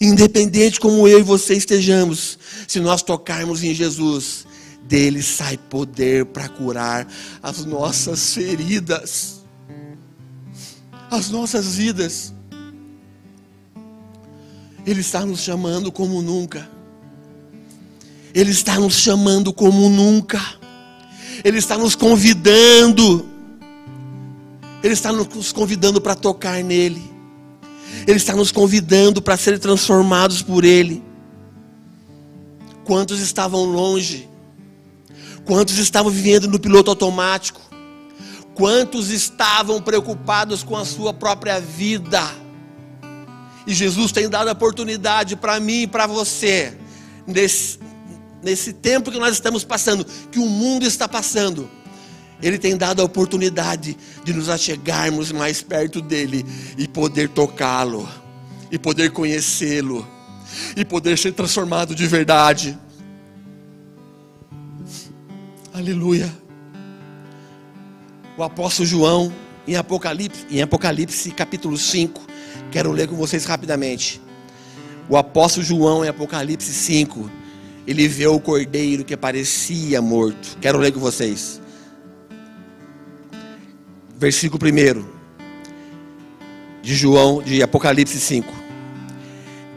independente 0.00 0.80
como 0.80 1.06
eu 1.06 1.18
e 1.18 1.22
você 1.22 1.54
estejamos, 1.54 2.38
se 2.66 2.80
nós 2.80 3.02
tocarmos 3.02 3.62
em 3.62 3.74
Jesus, 3.74 4.47
dele 4.88 5.22
sai 5.22 5.58
poder 5.58 6.24
para 6.24 6.48
curar 6.48 7.06
as 7.42 7.64
nossas 7.64 8.32
feridas, 8.32 9.44
as 11.10 11.28
nossas 11.28 11.76
vidas. 11.76 12.32
Ele 14.86 15.00
está 15.00 15.26
nos 15.26 15.40
chamando 15.40 15.92
como 15.92 16.22
nunca. 16.22 16.68
Ele 18.34 18.50
está 18.50 18.78
nos 18.78 18.94
chamando 18.94 19.52
como 19.52 19.90
nunca. 19.90 20.40
Ele 21.44 21.58
está 21.58 21.76
nos 21.76 21.94
convidando. 21.94 23.28
Ele 24.82 24.94
está 24.94 25.12
nos 25.12 25.52
convidando 25.52 26.00
para 26.00 26.14
tocar 26.14 26.64
nele. 26.64 27.02
Ele 28.06 28.16
está 28.16 28.34
nos 28.34 28.50
convidando 28.50 29.20
para 29.20 29.36
ser 29.36 29.58
transformados 29.58 30.40
por 30.40 30.64
Ele. 30.64 31.02
Quantos 32.84 33.20
estavam 33.20 33.64
longe? 33.64 34.28
Quantos 35.48 35.78
estavam 35.78 36.12
vivendo 36.12 36.46
no 36.46 36.60
piloto 36.60 36.90
automático? 36.90 37.58
Quantos 38.54 39.08
estavam 39.08 39.80
preocupados 39.80 40.62
com 40.62 40.76
a 40.76 40.84
sua 40.84 41.14
própria 41.14 41.58
vida? 41.58 42.20
E 43.66 43.72
Jesus 43.72 44.12
tem 44.12 44.28
dado 44.28 44.48
a 44.48 44.52
oportunidade 44.52 45.36
para 45.36 45.58
mim 45.58 45.84
e 45.84 45.86
para 45.86 46.06
você, 46.06 46.76
nesse, 47.26 47.78
nesse 48.42 48.74
tempo 48.74 49.10
que 49.10 49.18
nós 49.18 49.32
estamos 49.32 49.64
passando, 49.64 50.04
que 50.30 50.38
o 50.38 50.44
mundo 50.44 50.84
está 50.84 51.08
passando, 51.08 51.70
Ele 52.42 52.58
tem 52.58 52.76
dado 52.76 53.00
a 53.00 53.04
oportunidade 53.06 53.96
de 54.22 54.34
nos 54.34 54.50
achegarmos 54.50 55.32
mais 55.32 55.62
perto 55.62 56.02
dEle 56.02 56.44
e 56.76 56.86
poder 56.86 57.30
tocá-lo, 57.30 58.06
e 58.70 58.78
poder 58.78 59.12
conhecê-lo, 59.12 60.06
e 60.76 60.84
poder 60.84 61.16
ser 61.16 61.32
transformado 61.32 61.94
de 61.94 62.06
verdade. 62.06 62.78
Aleluia. 65.78 66.28
O 68.36 68.42
apóstolo 68.42 68.84
João, 68.84 69.32
em 69.64 69.76
Apocalipse, 69.76 70.44
em 70.50 70.60
Apocalipse 70.60 71.30
capítulo 71.30 71.78
5, 71.78 72.20
quero 72.72 72.90
ler 72.90 73.06
com 73.06 73.14
vocês 73.14 73.44
rapidamente. 73.44 74.20
O 75.08 75.16
apóstolo 75.16 75.64
João, 75.64 76.04
em 76.04 76.08
Apocalipse 76.08 76.72
5, 76.72 77.30
ele 77.86 78.08
vê 78.08 78.26
o 78.26 78.40
cordeiro 78.40 79.04
que 79.04 79.16
parecia 79.16 80.02
morto. 80.02 80.58
Quero 80.60 80.78
ler 80.78 80.90
com 80.90 80.98
vocês. 80.98 81.62
Versículo 84.16 84.60
1 84.66 85.04
de 86.82 86.96
João, 86.96 87.40
de 87.40 87.62
Apocalipse 87.62 88.18
5. 88.18 88.52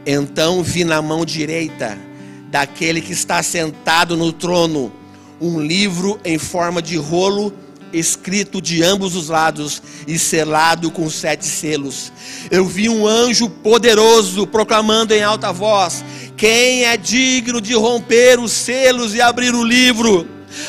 Então 0.04 0.64
vi 0.64 0.82
na 0.82 1.00
mão 1.00 1.24
direita 1.24 1.96
daquele 2.50 3.00
que 3.00 3.12
está 3.12 3.40
sentado 3.40 4.16
no 4.16 4.32
trono 4.32 5.00
um 5.42 5.60
livro 5.60 6.20
em 6.24 6.38
forma 6.38 6.80
de 6.80 6.96
rolo 6.96 7.52
escrito 7.92 8.62
de 8.62 8.82
ambos 8.82 9.16
os 9.16 9.28
lados 9.28 9.82
e 10.06 10.18
selado 10.18 10.90
com 10.90 11.10
sete 11.10 11.44
selos. 11.44 12.12
Eu 12.50 12.64
vi 12.64 12.88
um 12.88 13.06
anjo 13.06 13.50
poderoso 13.50 14.46
proclamando 14.46 15.12
em 15.12 15.22
alta 15.22 15.52
voz: 15.52 16.04
Quem 16.36 16.84
é 16.84 16.96
digno 16.96 17.60
de 17.60 17.74
romper 17.74 18.38
os 18.38 18.52
selos 18.52 19.14
e 19.14 19.20
abrir 19.20 19.52
o 19.52 19.64
livro? 19.64 20.26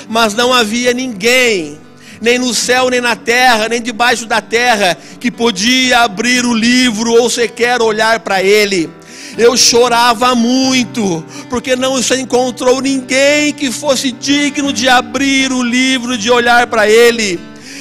Mas 0.10 0.34
não 0.34 0.52
havia 0.52 0.92
ninguém, 0.92 1.78
nem 2.20 2.40
no 2.40 2.54
céu, 2.54 2.90
nem 2.90 3.00
na 3.00 3.16
terra, 3.16 3.70
nem 3.70 3.82
debaixo 3.82 4.26
da 4.26 4.42
terra, 4.42 4.98
que 5.20 5.30
podia 5.30 6.00
abrir 6.00 6.46
o 6.46 6.54
livro 6.54 7.14
ou 7.14 7.30
sequer 7.30 7.82
olhar 7.82 8.22
para 8.22 8.42
ele 8.42 8.90
eu 9.38 9.58
chorava 9.58 10.36
muito, 10.36 11.24
porque 11.50 11.76
não 11.76 12.02
se 12.02 12.16
encontrou 12.20 12.82
ninguém 12.82 13.54
que 13.54 13.72
fosse 13.72 14.12
digno 14.12 14.72
de 14.72 14.88
abrir 14.88 15.52
o 15.52 15.64
livro, 15.64 16.18
de 16.18 16.30
olhar 16.30 16.68
para 16.68 16.90
ele. 16.90 17.40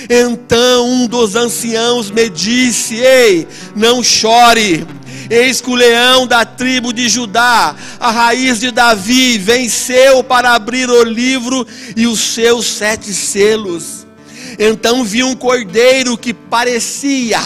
Então 0.09 0.89
um 0.89 1.07
dos 1.07 1.37
anciãos 1.37 2.11
me 2.11 2.29
disse: 2.29 2.97
Ei, 2.97 3.47
não 3.75 4.03
chore. 4.03 4.87
Eis 5.31 5.61
que 5.61 5.71
o 5.71 5.75
leão 5.75 6.27
da 6.27 6.45
tribo 6.45 6.93
de 6.93 7.09
Judá, 7.09 7.75
a 7.99 8.11
raiz 8.11 8.61
de 8.61 8.71
Davi, 8.71 9.39
venceu 9.39 10.23
para 10.23 10.53
abrir 10.53 10.91
o 10.91 11.05
livro 11.05 11.67
e 11.97 12.07
os 12.07 12.21
seus 12.21 12.67
sete 12.67 13.15
selos. 13.15 14.07
Então 14.59 15.05
vi 15.05 15.23
um 15.23 15.35
cordeiro 15.35 16.17
que 16.17 16.33
parecia 16.33 17.41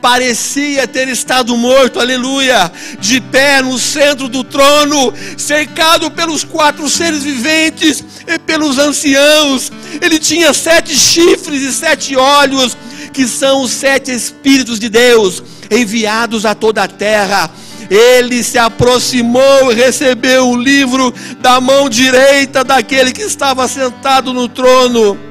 parecia 0.00 0.86
ter 0.86 1.08
estado 1.08 1.56
morto, 1.56 2.00
aleluia, 2.00 2.70
de 3.00 3.20
pé 3.20 3.62
no 3.62 3.78
centro 3.78 4.28
do 4.28 4.44
trono, 4.44 5.12
cercado 5.36 6.10
pelos 6.10 6.44
quatro 6.44 6.88
seres 6.88 7.22
viventes 7.22 8.04
e 8.26 8.38
pelos 8.38 8.78
anciãos. 8.78 9.72
Ele 10.00 10.18
tinha 10.18 10.52
sete 10.52 10.94
chifres 10.94 11.62
e 11.62 11.72
sete 11.72 12.16
olhos, 12.16 12.76
que 13.12 13.26
são 13.26 13.62
os 13.62 13.72
sete 13.72 14.12
Espíritos 14.12 14.78
de 14.78 14.88
Deus 14.88 15.42
enviados 15.70 16.46
a 16.46 16.54
toda 16.54 16.82
a 16.84 16.88
terra. 16.88 17.50
Ele 17.90 18.42
se 18.42 18.58
aproximou 18.58 19.72
e 19.72 19.74
recebeu 19.74 20.48
o 20.48 20.56
livro 20.56 21.12
da 21.40 21.60
mão 21.60 21.88
direita 21.88 22.62
daquele 22.62 23.12
que 23.12 23.22
estava 23.22 23.66
sentado 23.66 24.32
no 24.34 24.46
trono 24.46 25.27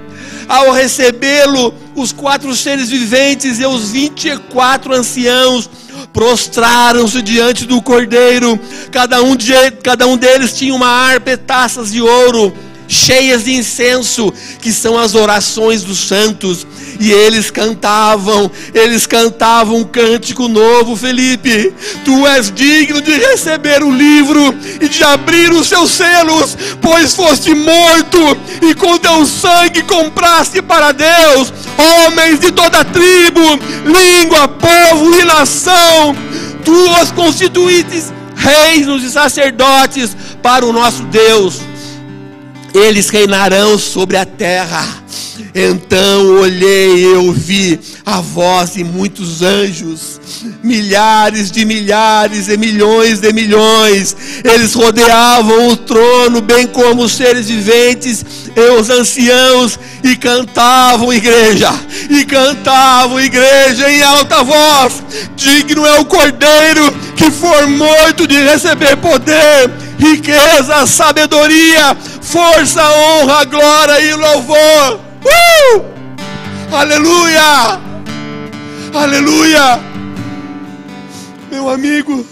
ao 0.47 0.71
recebê-lo, 0.71 1.73
os 1.95 2.11
quatro 2.11 2.55
seres 2.55 2.89
viventes 2.89 3.59
e 3.59 3.65
os 3.65 3.91
vinte 3.91 4.29
e 4.29 4.37
quatro 4.37 4.93
anciãos 4.93 5.69
prostraram-se 6.13 7.21
diante 7.21 7.65
do 7.65 7.81
cordeiro. 7.81 8.59
Cada 8.91 9.21
um, 9.21 9.35
de, 9.35 9.53
cada 9.83 10.07
um 10.07 10.17
deles 10.17 10.53
tinha 10.53 10.73
uma 10.73 10.87
harpa 10.87 11.31
e 11.31 11.37
taças 11.37 11.91
de 11.91 12.01
ouro 12.01 12.53
cheias 12.87 13.43
de 13.43 13.53
incenso, 13.53 14.33
que 14.61 14.71
são 14.71 14.97
as 14.97 15.15
orações 15.15 15.83
dos 15.83 16.07
santos. 16.07 16.65
E 16.99 17.11
eles 17.11 17.51
cantavam, 17.51 18.49
eles 18.73 19.05
cantavam 19.05 19.77
um 19.77 19.83
cântico 19.83 20.47
novo, 20.47 20.95
Felipe. 20.95 21.73
Tu 22.03 22.27
és 22.27 22.51
digno 22.51 23.01
de 23.01 23.11
receber 23.11 23.83
o 23.83 23.91
livro 23.91 24.55
e 24.81 24.87
de 24.87 25.03
abrir 25.03 25.51
os 25.51 25.67
seus 25.67 25.91
selos, 25.91 26.57
pois 26.81 27.13
foste 27.13 27.53
morto 27.53 28.19
e 28.61 28.73
com 28.73 28.97
teu 28.97 29.25
sangue 29.25 29.83
compraste 29.83 30.61
para 30.61 30.91
Deus 30.91 31.53
homens 31.77 32.39
de 32.39 32.51
toda 32.51 32.83
tribo, 32.83 33.41
língua, 33.85 34.47
povo 34.47 35.13
e 35.19 35.23
nação. 35.23 36.15
Tu 36.65 37.01
os 37.01 37.11
constituíste 37.11 38.11
reis 38.35 38.87
e 38.87 39.09
sacerdotes 39.09 40.15
para 40.41 40.65
o 40.65 40.73
nosso 40.73 41.03
Deus 41.03 41.66
eles 42.77 43.09
reinarão 43.09 43.77
sobre 43.77 44.17
a 44.17 44.25
terra. 44.25 44.85
Então 45.53 46.39
olhei 46.39 47.03
e 47.03 47.13
ouvi 47.15 47.79
a 48.05 48.21
voz 48.21 48.73
de 48.73 48.83
muitos 48.83 49.41
anjos, 49.41 50.19
milhares 50.63 51.51
de 51.51 51.65
milhares 51.65 52.47
e 52.47 52.57
milhões 52.57 53.19
de 53.19 53.33
milhões. 53.33 54.15
Eles 54.43 54.73
rodeavam 54.73 55.69
o 55.69 55.77
trono, 55.77 56.41
bem 56.41 56.67
como 56.67 57.03
os 57.03 57.13
seres 57.13 57.47
viventes 57.47 58.25
e 58.55 58.79
os 58.79 58.89
anciãos, 58.89 59.79
e 60.03 60.15
cantavam, 60.15 61.11
igreja, 61.11 61.73
e 62.09 62.23
cantavam, 62.25 63.19
igreja, 63.19 63.89
em 63.89 64.03
alta 64.03 64.43
voz: 64.43 65.03
Digno 65.35 65.85
é 65.85 65.99
o 65.99 66.05
cordeiro 66.05 66.91
que 67.15 67.31
for 67.31 67.67
morto 67.67 68.27
de 68.27 68.37
receber 68.43 68.95
poder, 68.97 69.71
riqueza, 69.99 70.85
sabedoria 70.85 71.97
força, 72.27 72.83
honra, 72.83 73.45
glória 73.45 74.01
e 74.01 74.13
louvor. 74.13 74.99
Uh! 75.23 76.75
Aleluia! 76.75 77.79
Aleluia! 78.93 79.79
Meu 81.49 81.69
amigo, 81.69 82.25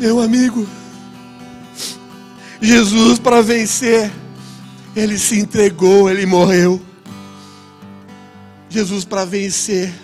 meu 0.00 0.20
amigo, 0.20 0.68
Jesus 2.60 3.20
para 3.20 3.40
vencer, 3.40 4.10
ele 4.96 5.16
se 5.16 5.38
entregou, 5.38 6.10
ele 6.10 6.26
morreu. 6.26 6.82
Jesus 8.68 9.04
para 9.04 9.24
vencer, 9.24 9.94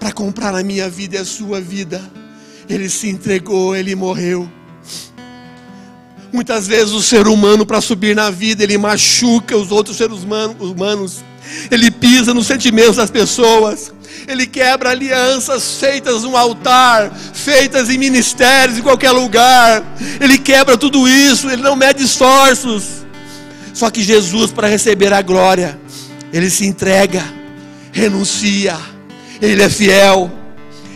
para 0.00 0.10
comprar 0.10 0.54
a 0.54 0.62
minha 0.62 0.88
vida 0.88 1.16
e 1.16 1.18
a 1.18 1.24
sua 1.24 1.60
vida, 1.60 2.02
ele 2.68 2.88
se 2.88 3.08
entregou, 3.08 3.76
ele 3.76 3.94
morreu. 3.94 4.50
Muitas 6.32 6.66
vezes 6.66 6.92
o 6.92 7.02
ser 7.02 7.26
humano, 7.26 7.66
para 7.66 7.80
subir 7.80 8.14
na 8.14 8.30
vida, 8.30 8.62
ele 8.62 8.78
machuca 8.78 9.56
os 9.56 9.72
outros 9.72 9.96
seres 9.96 10.18
humanos, 10.22 11.24
ele 11.70 11.90
pisa 11.90 12.32
nos 12.32 12.46
sentimentos 12.46 12.96
das 12.96 13.10
pessoas, 13.10 13.92
ele 14.28 14.46
quebra 14.46 14.90
alianças 14.90 15.78
feitas 15.80 16.22
no 16.22 16.36
altar, 16.36 17.12
feitas 17.34 17.90
em 17.90 17.98
ministérios, 17.98 18.78
em 18.78 18.82
qualquer 18.82 19.10
lugar, 19.10 19.82
ele 20.20 20.38
quebra 20.38 20.76
tudo 20.76 21.08
isso, 21.08 21.50
ele 21.50 21.62
não 21.62 21.74
mede 21.74 22.04
esforços. 22.04 23.00
Só 23.74 23.90
que 23.90 24.02
Jesus, 24.02 24.52
para 24.52 24.68
receber 24.68 25.12
a 25.12 25.22
glória, 25.22 25.80
ele 26.32 26.50
se 26.50 26.64
entrega, 26.66 27.24
renuncia, 27.92 28.76
ele 29.40 29.62
é 29.62 29.68
fiel. 29.68 30.39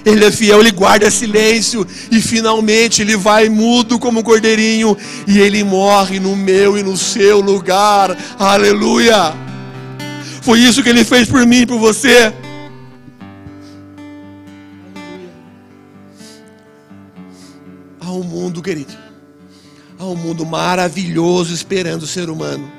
Ele 0.04 0.24
é 0.24 0.30
fiel, 0.30 0.60
ele 0.60 0.70
guarda 0.70 1.10
silêncio 1.10 1.86
e 2.10 2.20
finalmente 2.20 3.00
ele 3.00 3.16
vai 3.16 3.48
mudo 3.48 3.98
como 3.98 4.20
um 4.20 4.22
cordeirinho 4.22 4.96
e 5.26 5.38
ele 5.38 5.64
morre 5.64 6.20
no 6.20 6.36
meu 6.36 6.76
e 6.76 6.82
no 6.82 6.96
seu 6.96 7.40
lugar. 7.40 8.16
Aleluia! 8.38 9.32
Foi 10.42 10.60
isso 10.60 10.82
que 10.82 10.90
ele 10.90 11.04
fez 11.04 11.26
por 11.26 11.46
mim 11.46 11.62
e 11.62 11.66
por 11.66 11.78
você. 11.78 12.34
Há 17.98 18.12
um 18.12 18.22
mundo, 18.22 18.60
querido. 18.60 18.92
Há 19.98 20.04
um 20.04 20.16
mundo 20.16 20.44
maravilhoso 20.44 21.54
esperando 21.54 22.02
o 22.02 22.06
ser 22.06 22.28
humano. 22.28 22.70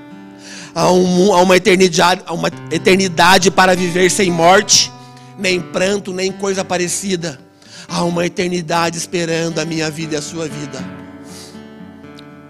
Há, 0.76 0.92
um, 0.92 1.34
há 1.34 1.42
uma, 1.42 1.58
eternidade, 1.58 2.22
há 2.28 2.34
uma 2.34 2.50
eternidade 2.70 3.50
para 3.50 3.76
viver 3.76 4.12
sem 4.12 4.30
morte 4.30 4.92
nem 5.38 5.62
pranto, 5.62 6.14
nem 6.14 6.32
coisa 6.32 6.64
parecida. 6.64 7.40
Há 7.88 8.04
uma 8.04 8.26
eternidade 8.26 8.98
esperando 8.98 9.60
a 9.60 9.66
minha 9.66 9.90
vida 9.90 10.16
e 10.16 10.18
a 10.18 10.22
sua 10.22 10.48
vida. 10.48 10.80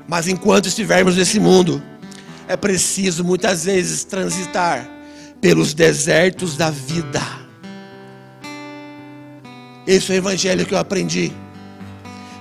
Mas 0.08 0.28
enquanto 0.28 0.68
estivermos 0.68 1.16
nesse 1.16 1.40
mundo, 1.40 1.82
é 2.48 2.56
preciso 2.56 3.24
muitas 3.24 3.66
vezes 3.66 4.04
transitar 4.04 4.88
pelos 5.42 5.74
desertos 5.74 6.56
da 6.56 6.70
vida. 6.70 7.22
Esse 9.86 10.12
é 10.12 10.16
o 10.16 10.18
evangelho 10.18 10.66
que 10.66 10.74
eu 10.74 10.78
aprendi. 10.78 11.32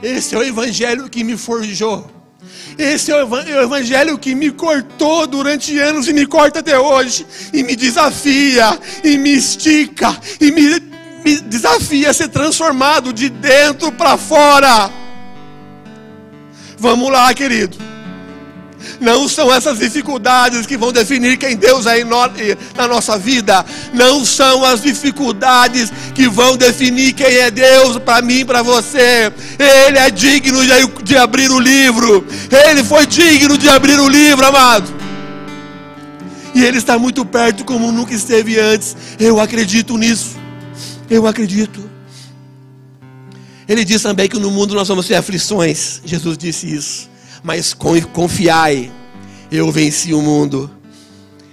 Esse 0.02 0.34
é 0.34 0.38
o 0.38 0.42
evangelho 0.42 1.08
que 1.08 1.24
me 1.24 1.36
forjou. 1.36 2.13
Esse 2.78 3.12
é 3.12 3.24
o 3.24 3.62
evangelho 3.62 4.18
que 4.18 4.34
me 4.34 4.50
cortou 4.50 5.26
durante 5.26 5.78
anos 5.78 6.08
e 6.08 6.12
me 6.12 6.26
corta 6.26 6.60
até 6.60 6.78
hoje, 6.78 7.26
e 7.52 7.62
me 7.62 7.76
desafia, 7.76 8.78
e 9.02 9.16
me 9.16 9.30
estica, 9.34 10.16
e 10.40 10.50
me, 10.50 10.80
me 11.24 11.40
desafia 11.42 12.10
a 12.10 12.14
ser 12.14 12.28
transformado 12.28 13.12
de 13.12 13.28
dentro 13.28 13.92
para 13.92 14.16
fora. 14.16 14.90
Vamos 16.78 17.10
lá, 17.10 17.32
querido. 17.32 17.83
Não 19.00 19.28
são 19.28 19.52
essas 19.52 19.78
dificuldades 19.78 20.66
que 20.66 20.76
vão 20.76 20.92
definir 20.92 21.36
quem 21.36 21.56
Deus 21.56 21.86
é 21.86 22.04
na 22.04 22.88
nossa 22.88 23.18
vida. 23.18 23.64
Não 23.92 24.24
são 24.24 24.64
as 24.64 24.82
dificuldades 24.82 25.92
que 26.14 26.28
vão 26.28 26.56
definir 26.56 27.12
quem 27.12 27.26
é 27.26 27.50
Deus 27.50 27.98
para 27.98 28.22
mim 28.22 28.40
e 28.40 28.44
para 28.44 28.62
você. 28.62 29.32
Ele 29.58 29.98
é 29.98 30.10
digno 30.10 30.60
de, 31.02 31.16
abrir 31.16 31.50
o 31.50 31.60
livro. 31.60 32.26
Ele 32.68 32.84
foi 32.84 33.06
digno 33.06 33.56
de 33.58 33.68
abrir 33.68 33.98
o 33.98 34.08
livro, 34.08 34.46
amado. 34.46 34.92
E 36.54 36.64
Ele 36.64 36.78
está 36.78 36.98
muito 36.98 37.24
perto 37.24 37.64
como 37.64 37.90
nunca 37.90 38.14
esteve 38.14 38.58
antes. 38.58 38.96
Eu 39.18 39.40
acredito 39.40 39.96
nisso. 39.98 40.36
Eu 41.10 41.26
acredito. 41.26 41.90
Ele 43.68 43.84
diz 43.84 44.02
também 44.02 44.28
que 44.28 44.38
no 44.38 44.50
mundo 44.50 44.74
nós 44.74 44.86
vamos 44.86 45.06
ter 45.06 45.16
aflições. 45.16 46.00
Jesus 46.04 46.38
disse 46.38 46.72
isso 46.72 47.13
mas 47.44 47.74
confiai, 47.74 48.90
eu 49.52 49.70
venci 49.70 50.14
o 50.14 50.22
mundo. 50.22 50.70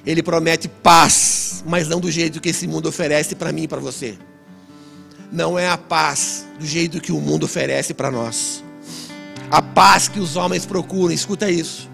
Ele 0.05 0.23
promete 0.23 0.69
paz, 0.69 1.61
mas 1.67 1.89
não 1.89 1.99
do 1.99 2.09
jeito 2.09 2.39
que 2.39 2.49
esse 2.49 2.65
mundo 2.65 2.87
oferece 2.87 3.35
para 3.35 3.51
mim 3.51 3.63
e 3.63 3.67
para 3.67 3.81
você. 3.81 4.17
Não 5.29 5.59
é 5.59 5.69
a 5.69 5.77
paz 5.77 6.47
do 6.57 6.65
jeito 6.65 7.01
que 7.01 7.11
o 7.11 7.19
mundo 7.19 7.43
oferece 7.43 7.93
para 7.93 8.09
nós. 8.09 8.63
A 9.51 9.61
paz 9.61 10.07
que 10.07 10.19
os 10.21 10.37
homens 10.37 10.65
procuram, 10.65 11.13
escuta 11.13 11.51
isso. 11.51 11.89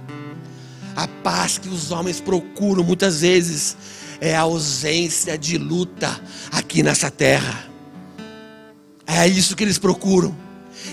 A 0.96 1.08
paz 1.08 1.58
que 1.58 1.68
os 1.68 1.90
homens 1.92 2.22
procuram 2.22 2.84
muitas 2.84 3.22
vezes 3.22 3.76
é 4.22 4.36
a 4.36 4.42
ausência 4.42 5.36
de 5.40 5.58
luta 5.58 6.22
aqui 6.52 6.84
nessa 6.84 7.10
terra. 7.10 7.68
É 9.08 9.28
isso 9.28 9.56
que 9.56 9.64
eles 9.64 9.80
procuram. 9.80 10.36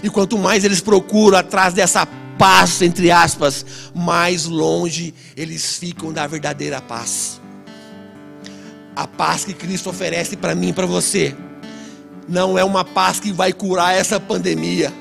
E 0.03 0.09
quanto 0.09 0.39
mais 0.39 0.65
eles 0.65 0.81
procuram 0.81 1.37
atrás 1.37 1.75
dessa 1.75 2.09
paz, 2.39 2.83
entre 2.83 3.11
aspas, 3.11 3.65
mais 3.95 4.45
longe 4.45 5.15
eles 5.37 5.77
ficam 5.77 6.13
da 6.13 6.27
verdadeira 6.27 6.81
paz. 6.81 7.41
A 8.95 9.07
paz 9.07 9.45
que 9.45 9.55
Cristo 9.55 9.91
oferece 9.91 10.37
para 10.37 10.55
mim 10.55 10.69
e 10.69 10.73
para 10.73 10.87
você, 10.87 11.35
não 12.29 12.59
é 12.59 12.65
uma 12.65 12.85
paz 12.85 13.21
que 13.21 13.33
vai 13.33 13.53
curar 13.53 13.95
essa 13.95 14.21
pandemia. 14.21 14.93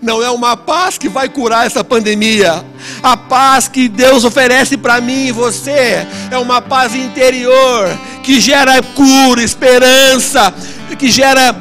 Não 0.00 0.22
é 0.22 0.30
uma 0.30 0.56
paz 0.56 0.96
que 0.96 1.08
vai 1.08 1.28
curar 1.28 1.66
essa 1.66 1.84
pandemia. 1.84 2.64
A 3.02 3.16
paz 3.16 3.68
que 3.68 3.88
Deus 3.88 4.24
oferece 4.24 4.76
para 4.76 5.00
mim 5.00 5.26
e 5.26 5.32
você 5.32 6.06
é 6.30 6.38
uma 6.38 6.62
paz 6.62 6.94
interior 6.94 7.88
que 8.22 8.40
gera 8.40 8.82
cura, 8.82 9.42
esperança, 9.42 10.52
que 10.98 11.10
gera 11.10 11.54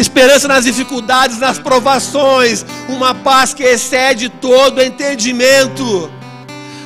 esperança 0.00 0.48
nas 0.48 0.64
dificuldades, 0.64 1.38
nas 1.38 1.58
provações, 1.58 2.64
uma 2.88 3.14
paz 3.14 3.52
que 3.54 3.62
excede 3.62 4.28
todo 4.28 4.82
entendimento. 4.82 6.10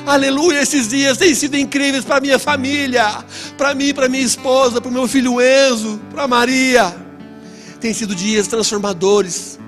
Aleluia, 0.05 0.61
esses 0.61 0.89
dias 0.89 1.17
têm 1.17 1.33
sido 1.33 1.55
incríveis 1.55 2.03
para 2.03 2.19
minha 2.19 2.37
família, 2.37 3.23
para 3.57 3.73
mim, 3.73 3.93
para 3.93 4.09
minha 4.09 4.23
esposa, 4.23 4.81
para 4.81 4.89
o 4.89 4.93
meu 4.93 5.07
filho 5.07 5.39
Enzo, 5.41 5.99
para 6.11 6.27
Maria. 6.27 6.93
Tem 7.79 7.93
sido 7.93 8.13
dias 8.13 8.47
transformadores, 8.47 9.59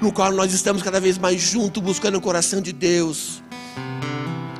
no 0.00 0.12
qual 0.12 0.32
nós 0.32 0.52
estamos 0.52 0.82
cada 0.82 1.00
vez 1.00 1.18
mais 1.18 1.40
juntos, 1.40 1.82
buscando 1.82 2.18
o 2.18 2.20
coração 2.20 2.60
de 2.60 2.72
Deus 2.72 3.42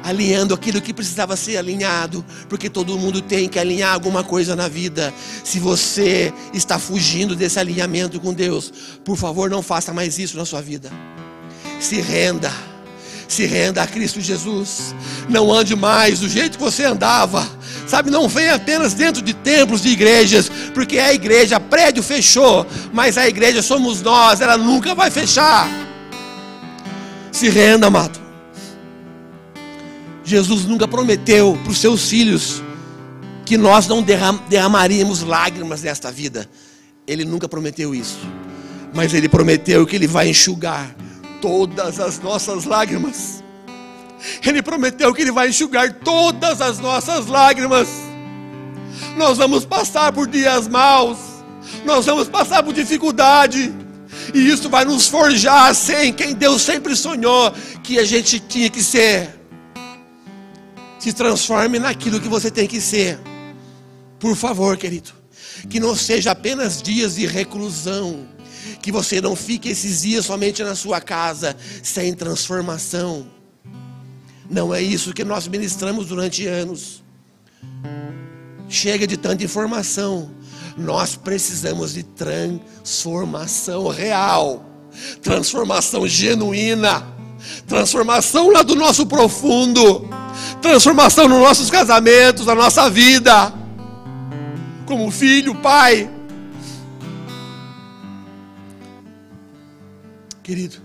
alinhando 0.02 0.54
aquilo 0.54 0.80
que 0.80 0.92
precisava 0.92 1.36
ser 1.36 1.56
alinhado, 1.56 2.24
porque 2.48 2.68
todo 2.68 2.98
mundo 2.98 3.20
tem 3.20 3.48
que 3.48 3.58
alinhar 3.58 3.92
alguma 3.92 4.24
coisa 4.24 4.56
na 4.56 4.68
vida. 4.68 5.12
Se 5.44 5.58
você 5.58 6.32
está 6.52 6.78
fugindo 6.78 7.34
desse 7.36 7.58
alinhamento 7.58 8.20
com 8.20 8.32
Deus, 8.32 8.72
por 9.04 9.16
favor, 9.16 9.50
não 9.50 9.62
faça 9.62 9.92
mais 9.92 10.18
isso 10.18 10.36
na 10.36 10.44
sua 10.44 10.60
vida. 10.60 10.90
Se 11.78 12.00
renda. 12.00 12.52
Se 13.28 13.46
renda 13.46 13.82
a 13.82 13.86
Cristo 13.86 14.20
Jesus. 14.20 14.94
Não 15.28 15.52
ande 15.52 15.76
mais 15.76 16.20
do 16.20 16.28
jeito 16.28 16.58
que 16.58 16.64
você 16.64 16.84
andava. 16.84 17.48
Sabe, 17.86 18.10
não 18.10 18.28
venha 18.28 18.54
apenas 18.54 18.94
dentro 18.94 19.22
de 19.22 19.34
templos, 19.34 19.82
de 19.82 19.88
igrejas, 19.88 20.50
porque 20.72 20.98
a 20.98 21.12
igreja, 21.12 21.58
prédio 21.58 22.02
fechou, 22.02 22.64
mas 22.92 23.18
a 23.18 23.28
igreja 23.28 23.62
somos 23.62 24.00
nós, 24.00 24.40
ela 24.40 24.56
nunca 24.56 24.94
vai 24.94 25.10
fechar. 25.10 25.68
Se 27.32 27.48
renda, 27.48 27.88
amado. 27.88 28.29
Jesus 30.24 30.64
nunca 30.64 30.86
prometeu 30.86 31.58
para 31.62 31.72
os 31.72 31.78
seus 31.78 32.08
filhos 32.08 32.62
que 33.44 33.56
nós 33.56 33.88
não 33.88 34.02
derramaríamos 34.48 35.22
lágrimas 35.22 35.82
nesta 35.82 36.12
vida. 36.12 36.48
Ele 37.06 37.24
nunca 37.24 37.48
prometeu 37.48 37.94
isso. 37.94 38.20
Mas 38.94 39.12
ele 39.12 39.28
prometeu 39.28 39.86
que 39.86 39.96
ele 39.96 40.06
vai 40.06 40.28
enxugar 40.28 40.94
todas 41.40 41.98
as 41.98 42.20
nossas 42.20 42.64
lágrimas. 42.64 43.42
Ele 44.46 44.62
prometeu 44.62 45.12
que 45.14 45.22
ele 45.22 45.32
vai 45.32 45.48
enxugar 45.48 45.92
todas 45.94 46.60
as 46.60 46.78
nossas 46.78 47.26
lágrimas. 47.26 47.88
Nós 49.16 49.38
vamos 49.38 49.64
passar 49.64 50.12
por 50.12 50.28
dias 50.28 50.68
maus. 50.68 51.18
Nós 51.84 52.06
vamos 52.06 52.28
passar 52.28 52.62
por 52.62 52.74
dificuldade. 52.74 53.74
E 54.34 54.48
isso 54.48 54.68
vai 54.68 54.84
nos 54.84 55.08
forjar 55.08 55.74
sem 55.74 56.12
quem 56.12 56.34
Deus 56.34 56.62
sempre 56.62 56.94
sonhou 56.94 57.52
que 57.82 57.98
a 57.98 58.04
gente 58.04 58.38
tinha 58.38 58.68
que 58.68 58.82
ser. 58.82 59.39
Se 61.00 61.14
transforme 61.14 61.78
naquilo 61.78 62.20
que 62.20 62.28
você 62.28 62.50
tem 62.50 62.68
que 62.68 62.78
ser. 62.78 63.18
Por 64.18 64.36
favor, 64.36 64.76
querido. 64.76 65.10
Que 65.70 65.80
não 65.80 65.96
seja 65.96 66.32
apenas 66.32 66.82
dias 66.82 67.14
de 67.14 67.26
reclusão. 67.26 68.28
Que 68.82 68.92
você 68.92 69.18
não 69.18 69.34
fique 69.34 69.70
esses 69.70 70.02
dias 70.02 70.26
somente 70.26 70.62
na 70.62 70.74
sua 70.74 71.00
casa, 71.00 71.56
sem 71.82 72.12
transformação. 72.12 73.26
Não 74.48 74.74
é 74.74 74.82
isso 74.82 75.14
que 75.14 75.24
nós 75.24 75.48
ministramos 75.48 76.06
durante 76.06 76.46
anos. 76.46 77.02
Chega 78.68 79.06
de 79.06 79.16
tanta 79.16 79.42
informação. 79.42 80.30
Nós 80.76 81.16
precisamos 81.16 81.94
de 81.94 82.02
transformação 82.02 83.88
real, 83.88 84.66
transformação 85.22 86.06
genuína, 86.06 87.06
transformação 87.66 88.50
lá 88.50 88.62
do 88.62 88.74
nosso 88.74 89.06
profundo 89.06 90.19
transformação 90.60 91.28
nos 91.28 91.40
nossos 91.40 91.70
casamentos, 91.70 92.46
na 92.46 92.54
nossa 92.54 92.88
vida, 92.88 93.52
como 94.86 95.10
filho, 95.10 95.54
pai. 95.54 96.10
Querido, 100.42 100.76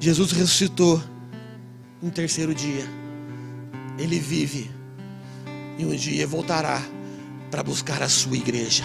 Jesus 0.00 0.32
ressuscitou 0.32 1.02
no 2.02 2.10
terceiro 2.10 2.54
dia, 2.54 2.84
ele 3.98 4.18
vive 4.18 4.70
e 5.78 5.84
um 5.84 5.94
dia 5.94 6.26
voltará 6.26 6.82
para 7.50 7.62
buscar 7.62 8.02
a 8.02 8.08
sua 8.08 8.36
igreja. 8.36 8.84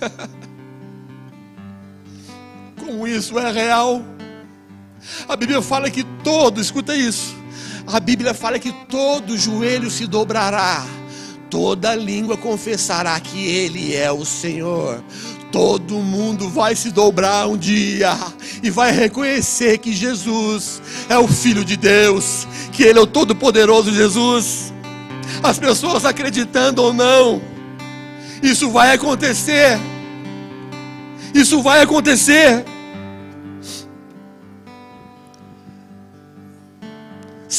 Como 2.78 3.06
isso 3.06 3.38
é 3.38 3.50
real? 3.50 4.02
A 5.28 5.36
Bíblia 5.36 5.60
fala 5.62 5.90
que 5.90 6.04
todo, 6.22 6.60
escuta 6.60 6.94
isso, 6.96 7.34
a 7.86 8.00
Bíblia 8.00 8.32
fala 8.32 8.58
que 8.58 8.72
todo 8.88 9.36
joelho 9.36 9.90
se 9.90 10.06
dobrará, 10.06 10.84
toda 11.50 11.94
língua 11.94 12.36
confessará 12.36 13.18
que 13.20 13.46
Ele 13.46 13.94
é 13.94 14.10
o 14.10 14.24
Senhor. 14.24 15.02
Todo 15.52 15.94
mundo 16.00 16.48
vai 16.48 16.74
se 16.74 16.90
dobrar 16.90 17.46
um 17.46 17.56
dia 17.56 18.16
e 18.62 18.70
vai 18.70 18.90
reconhecer 18.90 19.78
que 19.78 19.92
Jesus 19.92 20.82
é 21.08 21.16
o 21.16 21.28
Filho 21.28 21.64
de 21.64 21.76
Deus, 21.76 22.48
que 22.72 22.82
Ele 22.82 22.98
é 22.98 23.02
o 23.02 23.06
Todo-Poderoso 23.06 23.94
Jesus. 23.94 24.72
As 25.42 25.58
pessoas 25.58 26.04
acreditando 26.04 26.82
ou 26.82 26.92
não, 26.92 27.40
isso 28.42 28.70
vai 28.70 28.92
acontecer. 28.94 29.78
Isso 31.34 31.62
vai 31.62 31.82
acontecer. 31.82 32.64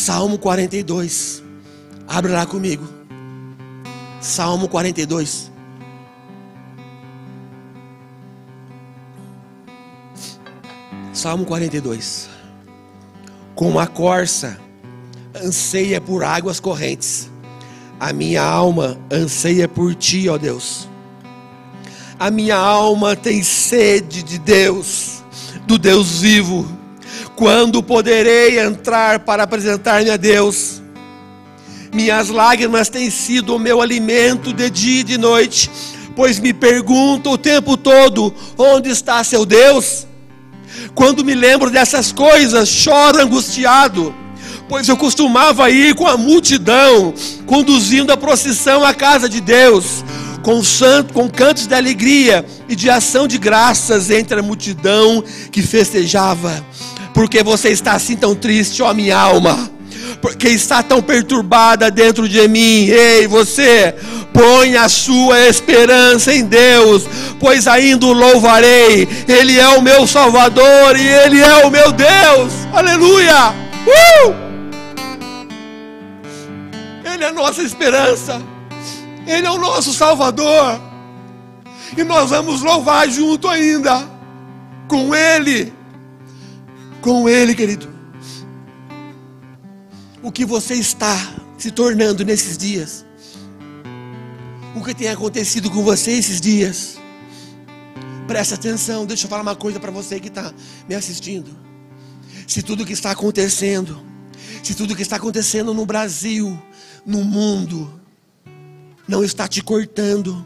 Salmo 0.06 0.38
42. 0.38 1.44
Abre 2.08 2.32
lá 2.32 2.46
comigo. 2.46 2.88
Salmo 4.22 4.70
42. 4.70 5.52
Salmo 11.12 11.44
42. 11.44 12.30
Como 13.56 13.80
a 13.80 13.88
corça 13.88 14.60
anseia 15.44 16.00
por 16.00 16.24
águas 16.24 16.60
correntes, 16.60 17.32
a 18.00 18.14
minha 18.14 18.44
alma 18.44 19.00
anseia 19.12 19.68
por 19.68 19.96
ti, 19.96 20.30
ó 20.30 20.38
Deus. 20.38 20.88
A 22.20 22.30
minha 22.30 22.58
alma 22.58 23.16
tem 23.16 23.42
sede 23.42 24.22
de 24.22 24.38
Deus, 24.38 25.24
do 25.66 25.80
Deus 25.80 26.22
vivo. 26.22 26.85
Quando 27.36 27.84
poderei 27.84 28.60
entrar 28.60 29.20
para 29.20 29.44
apresentar-me 29.44 30.10
a 30.10 30.16
Deus? 30.16 30.82
Minhas 31.94 32.30
lágrimas 32.30 32.88
têm 32.88 33.10
sido 33.10 33.56
o 33.56 33.60
meu 33.60 33.82
alimento 33.82 34.54
de 34.54 34.70
dia 34.70 35.02
e 35.02 35.04
de 35.04 35.18
noite, 35.18 35.70
pois 36.16 36.40
me 36.40 36.54
pergunto 36.54 37.32
o 37.32 37.38
tempo 37.38 37.76
todo: 37.76 38.34
onde 38.58 38.90
está 38.90 39.22
seu 39.22 39.46
Deus? 39.46 40.08
Quando 40.94 41.26
me 41.26 41.36
lembro 41.36 41.70
dessas 41.70 42.10
coisas, 42.14 42.70
choro 42.70 43.22
angustiado, 43.22 44.16
pois 44.70 44.88
eu 44.88 44.96
costumava 44.96 45.70
ir 45.70 45.94
com 45.94 46.08
a 46.08 46.16
multidão, 46.16 47.14
conduzindo 47.46 48.14
a 48.14 48.18
procissão 48.18 48.82
à 48.82 48.94
casa 48.94 49.28
de 49.28 49.42
Deus, 49.42 50.06
com, 50.42 50.64
santo, 50.64 51.14
com 51.14 51.30
cantos 51.30 51.68
de 51.68 51.76
alegria 51.76 52.46
e 52.70 52.78
de 52.78 52.90
ação 52.90 53.28
de 53.28 53.38
graças 53.38 54.10
entre 54.10 54.40
a 54.40 54.44
multidão 54.44 55.22
que 55.52 55.62
festejava 55.62 56.64
porque 57.16 57.42
você 57.42 57.70
está 57.70 57.94
assim 57.94 58.18
tão 58.18 58.36
triste, 58.36 58.84
ó 58.84 58.94
minha 58.94 59.18
alma? 59.18 59.72
Porque 60.22 60.50
está 60.50 60.84
tão 60.84 61.02
perturbada 61.02 61.90
dentro 61.90 62.28
de 62.28 62.46
mim. 62.50 62.90
Ei, 62.90 63.26
você, 63.26 63.96
põe 64.34 64.76
a 64.76 64.90
sua 64.90 65.48
esperança 65.48 66.34
em 66.34 66.44
Deus, 66.44 67.08
pois 67.40 67.68
ainda 67.68 68.06
o 68.06 68.12
louvarei. 68.12 69.08
Ele 69.30 69.58
é 69.58 69.68
o 69.70 69.82
meu 69.82 70.06
Salvador 70.06 70.98
e 70.98 71.08
Ele 71.08 71.40
é 71.40 71.66
o 71.66 71.72
meu 71.72 71.94
Deus. 71.94 72.52
Aleluia! 72.74 73.54
Uh! 73.88 74.36
Ele 77.06 77.24
é 77.24 77.28
a 77.28 77.34
nossa 77.34 77.62
esperança. 77.62 78.42
Ele 79.26 79.48
é 79.48 79.52
o 79.52 79.58
nosso 79.58 79.94
Salvador. 79.94 80.82
E 81.96 82.04
nós 82.04 82.30
vamos 82.30 82.62
louvar 82.62 83.08
junto 83.10 83.48
ainda 83.48 84.04
com 84.90 85.16
Ele. 85.16 85.75
Com 87.06 87.30
Ele, 87.30 87.54
querido. 87.54 87.88
O 90.24 90.32
que 90.32 90.44
você 90.44 90.74
está 90.74 91.16
se 91.56 91.70
tornando 91.70 92.26
nesses 92.26 92.58
dias? 92.58 93.06
O 94.76 94.84
que 94.84 94.96
tem 94.96 95.10
acontecido 95.10 95.70
com 95.70 95.84
você 95.84 96.14
esses 96.14 96.42
dias? 96.42 96.98
Presta 98.26 98.56
atenção, 98.56 99.06
deixa 99.06 99.26
eu 99.26 99.30
falar 99.30 99.44
uma 99.44 99.56
coisa 99.56 99.80
para 99.80 99.92
você 99.92 100.20
que 100.20 100.30
está 100.30 100.52
me 100.90 100.96
assistindo. 100.96 101.56
Se 102.48 102.64
tudo 102.64 102.84
que 102.84 102.94
está 102.94 103.12
acontecendo, 103.12 104.04
se 104.64 104.74
tudo 104.74 104.96
que 104.96 105.04
está 105.04 105.18
acontecendo 105.18 105.76
no 105.76 105.86
Brasil, 105.86 106.60
no 107.06 107.24
mundo, 107.24 108.02
não 109.08 109.24
está 109.24 109.48
te 109.48 109.62
cortando, 109.62 110.44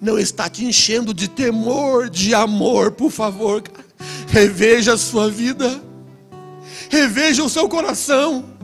não 0.00 0.18
está 0.18 0.48
te 0.48 0.64
enchendo 0.64 1.12
de 1.12 1.28
temor, 1.28 2.08
de 2.08 2.34
amor, 2.34 2.92
por 2.92 3.10
favor, 3.10 3.62
reveja 4.28 4.94
a 4.94 4.98
sua 4.98 5.30
vida, 5.30 5.86
reveja 6.88 7.42
o 7.42 7.48
seu 7.48 7.68
coração. 7.68 8.58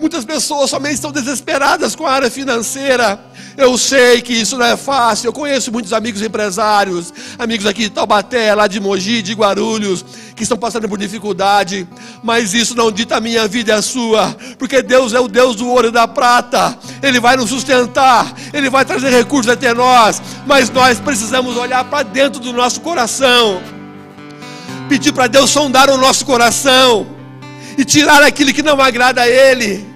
Muitas 0.00 0.24
pessoas 0.24 0.70
somente 0.70 0.94
estão 0.94 1.12
desesperadas 1.12 1.94
com 1.94 2.06
a 2.06 2.12
área 2.12 2.30
financeira. 2.30 3.20
Eu 3.54 3.76
sei 3.76 4.22
que 4.22 4.32
isso 4.32 4.56
não 4.56 4.64
é 4.64 4.74
fácil. 4.74 5.28
Eu 5.28 5.32
conheço 5.32 5.70
muitos 5.70 5.92
amigos 5.92 6.22
empresários, 6.22 7.12
amigos 7.38 7.66
aqui 7.66 7.82
de 7.82 7.90
Taubaté, 7.90 8.54
lá 8.54 8.66
de 8.66 8.80
Mogi, 8.80 9.20
de 9.20 9.34
Guarulhos, 9.34 10.02
que 10.34 10.42
estão 10.42 10.56
passando 10.56 10.88
por 10.88 10.96
dificuldade. 10.96 11.86
Mas 12.22 12.54
isso 12.54 12.74
não 12.74 12.90
dita 12.90 13.16
a 13.16 13.20
minha 13.20 13.46
vida 13.46 13.72
e 13.72 13.74
a 13.74 13.82
sua, 13.82 14.34
porque 14.58 14.80
Deus 14.80 15.12
é 15.12 15.20
o 15.20 15.28
Deus 15.28 15.54
do 15.54 15.68
ouro 15.68 15.88
e 15.88 15.90
da 15.90 16.08
prata. 16.08 16.78
Ele 17.02 17.20
vai 17.20 17.36
nos 17.36 17.50
sustentar, 17.50 18.34
Ele 18.54 18.70
vai 18.70 18.86
trazer 18.86 19.10
recursos 19.10 19.52
até 19.52 19.74
nós. 19.74 20.22
Mas 20.46 20.70
nós 20.70 20.98
precisamos 20.98 21.58
olhar 21.58 21.84
para 21.84 22.04
dentro 22.04 22.40
do 22.40 22.54
nosso 22.54 22.80
coração, 22.80 23.60
pedir 24.90 25.12
para 25.12 25.28
Deus 25.28 25.50
sondar 25.50 25.88
o 25.88 25.96
nosso 25.96 26.26
coração 26.26 27.06
e 27.78 27.84
tirar 27.84 28.24
aquilo 28.24 28.52
que 28.52 28.60
não 28.60 28.80
agrada 28.80 29.22
a 29.22 29.28
Ele. 29.28 29.88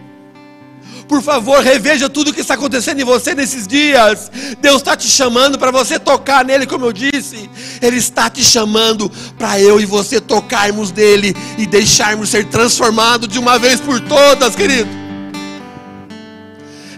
Por 1.08 1.20
favor, 1.20 1.60
reveja 1.60 2.08
tudo 2.08 2.30
o 2.30 2.32
que 2.32 2.40
está 2.40 2.54
acontecendo 2.54 3.00
em 3.00 3.04
você 3.04 3.34
nesses 3.34 3.66
dias. 3.66 4.30
Deus 4.60 4.76
está 4.76 4.96
te 4.96 5.08
chamando 5.08 5.58
para 5.58 5.72
você 5.72 5.98
tocar 5.98 6.44
nele, 6.44 6.64
como 6.64 6.86
eu 6.86 6.92
disse. 6.92 7.50
Ele 7.82 7.96
está 7.96 8.30
te 8.30 8.44
chamando 8.44 9.10
para 9.36 9.60
eu 9.60 9.80
e 9.80 9.84
você 9.84 10.20
tocarmos 10.20 10.92
nele 10.92 11.34
e 11.58 11.66
deixarmos 11.66 12.28
ser 12.28 12.46
transformados 12.46 13.28
de 13.28 13.38
uma 13.38 13.58
vez 13.58 13.80
por 13.80 14.00
todas, 14.00 14.54
querido. 14.54 14.88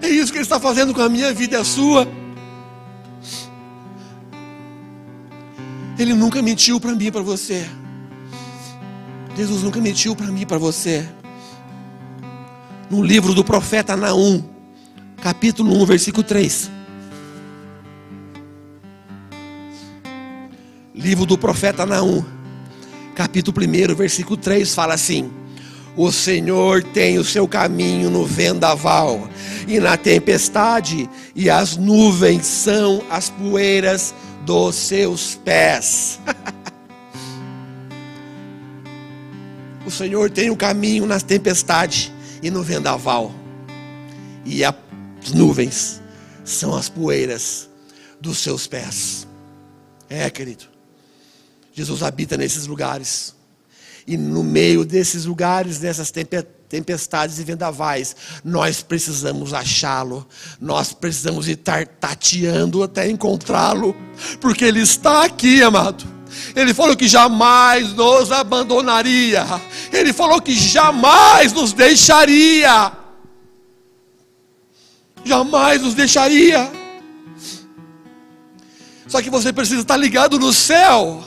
É 0.02 0.08
isso 0.08 0.30
que 0.30 0.36
ele 0.36 0.44
está 0.44 0.60
fazendo 0.60 0.92
com 0.92 1.00
a 1.00 1.08
minha 1.08 1.32
vida 1.32 1.56
e 1.56 1.60
a 1.60 1.64
sua. 1.64 2.06
Ele 5.98 6.12
nunca 6.12 6.42
mentiu 6.42 6.78
para 6.78 6.92
mim 6.92 7.06
e 7.06 7.10
para 7.10 7.22
você. 7.22 7.66
Jesus 9.36 9.62
nunca 9.62 9.80
mentiu 9.80 10.16
para 10.16 10.28
mim 10.28 10.40
e 10.40 10.46
para 10.46 10.56
você 10.56 11.06
no 12.88 13.02
livro 13.02 13.34
do 13.34 13.44
profeta 13.44 13.94
Naum, 13.94 14.42
capítulo 15.20 15.76
1, 15.82 15.84
versículo 15.84 16.22
3. 16.22 16.70
Livro 20.94 21.26
do 21.26 21.36
profeta 21.36 21.84
Naum, 21.84 22.24
capítulo 23.14 23.54
1, 23.60 23.94
versículo 23.94 24.38
3 24.38 24.74
fala 24.74 24.94
assim: 24.94 25.30
O 25.94 26.10
Senhor 26.10 26.82
tem 26.82 27.18
o 27.18 27.24
seu 27.24 27.46
caminho 27.46 28.08
no 28.08 28.24
vendaval 28.24 29.28
e 29.68 29.78
na 29.78 29.98
tempestade, 29.98 31.10
e 31.34 31.50
as 31.50 31.76
nuvens 31.76 32.46
são 32.46 33.02
as 33.10 33.28
poeiras 33.28 34.14
dos 34.46 34.76
seus 34.76 35.34
pés. 35.34 36.20
o 39.86 39.90
Senhor 39.90 40.28
tem 40.28 40.50
o 40.50 40.56
caminho 40.56 41.06
nas 41.06 41.22
tempestades 41.22 42.10
e 42.42 42.50
no 42.50 42.62
vendaval. 42.62 43.32
E 44.44 44.64
as 44.64 44.74
nuvens 45.32 46.02
são 46.44 46.74
as 46.74 46.88
poeiras 46.88 47.70
dos 48.20 48.38
seus 48.38 48.66
pés. 48.66 49.26
É, 50.10 50.28
querido. 50.28 50.64
Jesus 51.72 52.02
habita 52.02 52.36
nesses 52.36 52.66
lugares. 52.66 53.34
E 54.06 54.16
no 54.16 54.42
meio 54.42 54.84
desses 54.84 55.24
lugares, 55.24 55.78
dessas 55.78 56.12
tempestades 56.68 57.38
e 57.38 57.44
vendavais, 57.44 58.16
nós 58.44 58.82
precisamos 58.82 59.52
achá-lo. 59.52 60.26
Nós 60.60 60.92
precisamos 60.92 61.46
estar 61.46 61.86
tateando 61.86 62.82
até 62.82 63.08
encontrá-lo, 63.08 63.94
porque 64.40 64.64
ele 64.64 64.80
está 64.80 65.24
aqui, 65.24 65.62
amado. 65.62 66.15
Ele 66.54 66.72
falou 66.74 66.96
que 66.96 67.08
jamais 67.08 67.92
nos 67.92 68.32
abandonaria. 68.32 69.44
Ele 69.92 70.12
falou 70.12 70.40
que 70.40 70.54
jamais 70.54 71.52
nos 71.52 71.72
deixaria. 71.72 72.92
Jamais 75.24 75.82
nos 75.82 75.94
deixaria. 75.94 76.70
Só 79.08 79.22
que 79.22 79.30
você 79.30 79.52
precisa 79.52 79.80
estar 79.80 79.96
ligado 79.96 80.38
no 80.38 80.52
céu. 80.52 81.22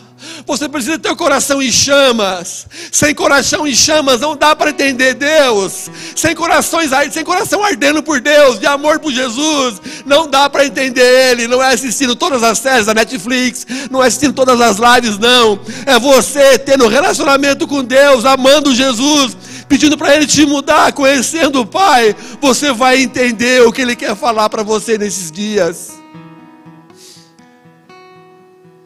Você 0.50 0.68
precisa 0.68 0.98
ter 0.98 1.12
o 1.12 1.16
coração 1.16 1.62
em 1.62 1.72
chamas. 1.72 2.66
Sem 2.92 3.14
coração 3.14 3.68
em 3.68 3.76
chamas 3.76 4.20
não 4.20 4.36
dá 4.36 4.56
para 4.56 4.72
entender 4.72 5.14
Deus. 5.14 5.92
Sem 6.16 6.36
corações, 6.36 6.90
sem 7.12 7.24
coração 7.24 7.64
ardendo 7.64 8.02
por 8.02 8.20
Deus, 8.20 8.60
de 8.60 8.66
amor 8.66 8.98
por 8.98 9.12
Jesus, 9.12 9.80
não 10.08 10.28
dá 10.28 10.50
para 10.50 10.66
entender 10.66 11.04
Ele. 11.04 11.48
Não 11.48 11.62
é 11.62 11.72
assistindo 11.72 12.16
todas 12.16 12.42
as 12.42 12.58
séries 12.58 12.88
da 12.88 12.96
Netflix, 12.96 13.68
não 13.92 14.04
é 14.04 14.08
assistindo 14.08 14.34
todas 14.34 14.60
as 14.60 14.78
lives, 14.78 15.20
não. 15.20 15.60
É 15.86 16.00
você 16.00 16.58
tendo 16.58 16.88
relacionamento 16.88 17.68
com 17.68 17.84
Deus, 17.84 18.26
amando 18.26 18.74
Jesus, 18.74 19.38
pedindo 19.68 20.00
para 20.00 20.16
Ele 20.16 20.26
te 20.26 20.48
mudar, 20.48 20.92
conhecendo 20.94 21.62
o 21.62 21.66
Pai. 21.66 22.16
Você 22.42 22.74
vai 22.74 23.04
entender 23.04 23.62
o 23.68 23.72
que 23.72 23.84
Ele 23.84 23.96
quer 23.96 24.16
falar 24.16 24.50
para 24.50 24.64
você 24.64 24.98
nesses 24.98 25.32
dias. 25.32 25.92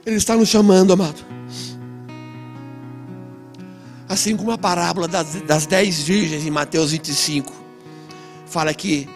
Ele 0.06 0.18
está 0.18 0.36
nos 0.36 0.50
chamando, 0.50 0.92
amado. 0.92 1.32
Assim 4.14 4.38
como 4.38 4.52
a 4.52 4.60
parábola 4.60 5.08
das, 5.08 5.42
das 5.42 5.66
dez 5.66 6.04
virgens 6.04 6.46
em 6.46 6.52
Mateus 6.52 6.92
25 6.92 7.52
fala 8.46 8.72
que 8.72 9.10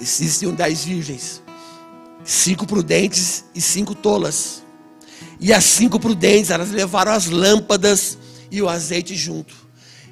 existiam 0.00 0.54
dez 0.54 0.86
virgens, 0.86 1.42
cinco 2.24 2.66
prudentes 2.66 3.44
e 3.54 3.60
cinco 3.60 3.94
tolas. 3.94 4.62
E 5.38 5.52
as 5.52 5.64
cinco 5.64 6.00
prudentes, 6.00 6.50
elas 6.50 6.70
levaram 6.70 7.12
as 7.12 7.26
lâmpadas 7.26 8.16
e 8.50 8.62
o 8.62 8.70
azeite 8.70 9.14
junto. 9.14 9.54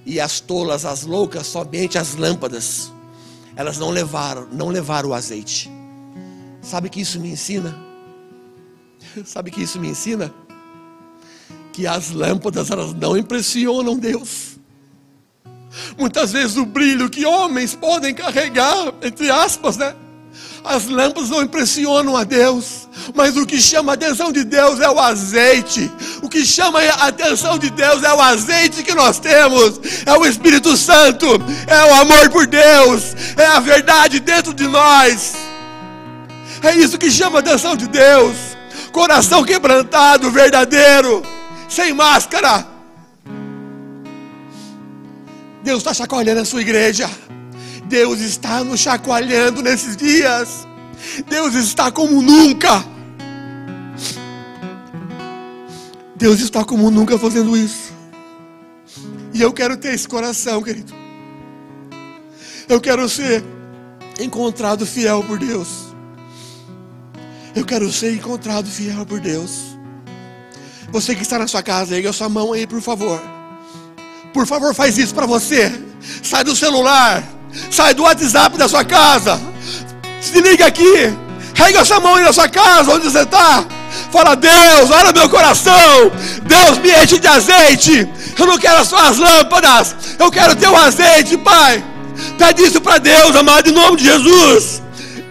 E 0.04 0.20
as 0.20 0.38
tolas, 0.38 0.84
as 0.84 1.04
loucas, 1.04 1.46
somente 1.46 1.96
as 1.96 2.14
lâmpadas. 2.14 2.92
Elas 3.56 3.78
não 3.78 3.88
levaram, 3.88 4.46
não 4.52 4.68
levaram 4.68 5.08
o 5.08 5.14
azeite. 5.14 5.70
Sabe 6.60 6.90
que 6.90 7.00
isso 7.00 7.18
me 7.18 7.30
ensina? 7.30 7.74
Sabe 9.24 9.50
que 9.50 9.62
isso 9.62 9.80
me 9.80 9.88
ensina? 9.88 10.30
Que 11.76 11.86
as 11.86 12.10
lâmpadas 12.10 12.70
elas 12.70 12.94
não 12.94 13.14
impressionam 13.14 13.98
Deus. 13.98 14.56
Muitas 15.98 16.32
vezes 16.32 16.56
o 16.56 16.64
brilho 16.64 17.10
que 17.10 17.26
homens 17.26 17.74
podem 17.74 18.14
carregar, 18.14 18.94
entre 19.02 19.30
aspas, 19.30 19.76
né? 19.76 19.94
As 20.64 20.86
lâmpadas 20.86 21.28
não 21.28 21.42
impressionam 21.42 22.16
a 22.16 22.24
Deus, 22.24 22.88
mas 23.14 23.36
o 23.36 23.44
que 23.44 23.60
chama 23.60 23.92
a 23.92 23.94
atenção 23.94 24.32
de 24.32 24.42
Deus 24.42 24.80
é 24.80 24.88
o 24.88 24.98
azeite. 24.98 25.92
O 26.22 26.30
que 26.30 26.46
chama 26.46 26.80
a 26.80 27.08
atenção 27.08 27.58
de 27.58 27.68
Deus 27.68 28.02
é 28.02 28.14
o 28.14 28.22
azeite 28.22 28.82
que 28.82 28.94
nós 28.94 29.18
temos, 29.18 29.78
é 30.06 30.14
o 30.16 30.24
Espírito 30.24 30.78
Santo, 30.78 31.26
é 31.66 31.84
o 31.84 31.94
amor 31.96 32.30
por 32.30 32.46
Deus, 32.46 33.14
é 33.36 33.44
a 33.44 33.60
verdade 33.60 34.18
dentro 34.18 34.54
de 34.54 34.66
nós. 34.66 35.34
É 36.62 36.74
isso 36.74 36.96
que 36.96 37.10
chama 37.10 37.36
a 37.36 37.40
atenção 37.40 37.76
de 37.76 37.86
Deus 37.86 38.56
coração 38.96 39.44
quebrantado, 39.44 40.30
verdadeiro, 40.30 41.22
sem 41.68 41.92
máscara. 41.92 42.66
Deus 45.62 45.78
está 45.78 45.92
chacoalhando 45.92 46.40
a 46.40 46.44
sua 46.44 46.60
igreja. 46.60 47.10
Deus 47.86 48.20
está 48.20 48.62
nos 48.64 48.80
chacoalhando 48.80 49.62
nesses 49.62 49.96
dias. 49.96 50.66
Deus 51.28 51.54
está 51.54 51.90
como 51.90 52.22
nunca. 52.22 52.84
Deus 56.16 56.40
está 56.40 56.64
como 56.64 56.90
nunca 56.90 57.18
fazendo 57.18 57.56
isso. 57.56 57.92
E 59.34 59.42
eu 59.42 59.52
quero 59.52 59.76
ter 59.76 59.94
esse 59.94 60.08
coração, 60.08 60.62
querido. 60.62 60.94
Eu 62.68 62.80
quero 62.80 63.08
ser 63.08 63.44
encontrado 64.18 64.86
fiel 64.86 65.22
por 65.22 65.38
Deus. 65.38 65.68
Eu 67.54 67.64
quero 67.64 67.92
ser 67.92 68.14
encontrado 68.14 68.66
fiel 68.66 69.04
por 69.04 69.20
Deus. 69.20 69.75
Você 70.90 71.14
que 71.14 71.22
está 71.22 71.38
na 71.38 71.46
sua 71.46 71.62
casa, 71.62 71.96
erga 71.96 72.10
a 72.10 72.12
sua 72.12 72.28
mão 72.28 72.52
aí, 72.52 72.66
por 72.66 72.80
favor. 72.80 73.20
Por 74.32 74.46
favor, 74.46 74.74
faz 74.74 74.98
isso 74.98 75.14
para 75.14 75.26
você. 75.26 75.72
Sai 76.22 76.44
do 76.44 76.54
celular. 76.54 77.22
Sai 77.70 77.94
do 77.94 78.02
WhatsApp 78.02 78.56
da 78.56 78.68
sua 78.68 78.84
casa. 78.84 79.40
Se 80.20 80.40
liga 80.40 80.66
aqui. 80.66 81.12
Rega 81.54 81.80
essa 81.80 81.98
mão 81.98 82.16
aí 82.16 82.24
na 82.24 82.32
sua 82.32 82.48
casa, 82.48 82.92
onde 82.92 83.10
você 83.10 83.20
está. 83.20 83.64
Fala, 84.12 84.36
Deus, 84.36 84.90
olha 84.90 85.12
meu 85.12 85.28
coração. 85.28 86.12
Deus, 86.42 86.78
me 86.78 86.90
enche 87.02 87.18
de 87.18 87.26
azeite. 87.26 88.08
Eu 88.38 88.46
não 88.46 88.58
quero 88.58 88.78
as 88.78 89.16
lâmpadas. 89.16 89.96
Eu 90.18 90.30
quero 90.30 90.54
teu 90.54 90.76
azeite, 90.76 91.36
Pai. 91.38 91.82
Pede 92.38 92.62
isso 92.62 92.80
para 92.80 92.98
Deus, 92.98 93.34
amado, 93.34 93.68
em 93.68 93.72
nome 93.72 93.96
de 93.96 94.04
Jesus. 94.04 94.82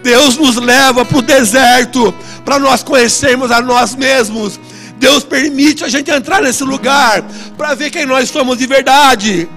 Deus 0.02 0.36
nos 0.36 0.56
leva 0.56 1.04
para 1.04 1.18
o 1.18 1.22
deserto 1.22 2.12
para 2.44 2.58
nós 2.60 2.82
conhecermos 2.82 3.50
a 3.50 3.60
nós 3.60 3.94
mesmos. 3.94 4.58
Deus 4.98 5.24
permite 5.24 5.84
a 5.84 5.88
gente 5.88 6.10
entrar 6.10 6.42
nesse 6.42 6.64
lugar 6.64 7.22
para 7.56 7.74
ver 7.74 7.90
quem 7.90 8.06
nós 8.06 8.28
somos 8.30 8.56
de 8.56 8.66
verdade. 8.66 9.48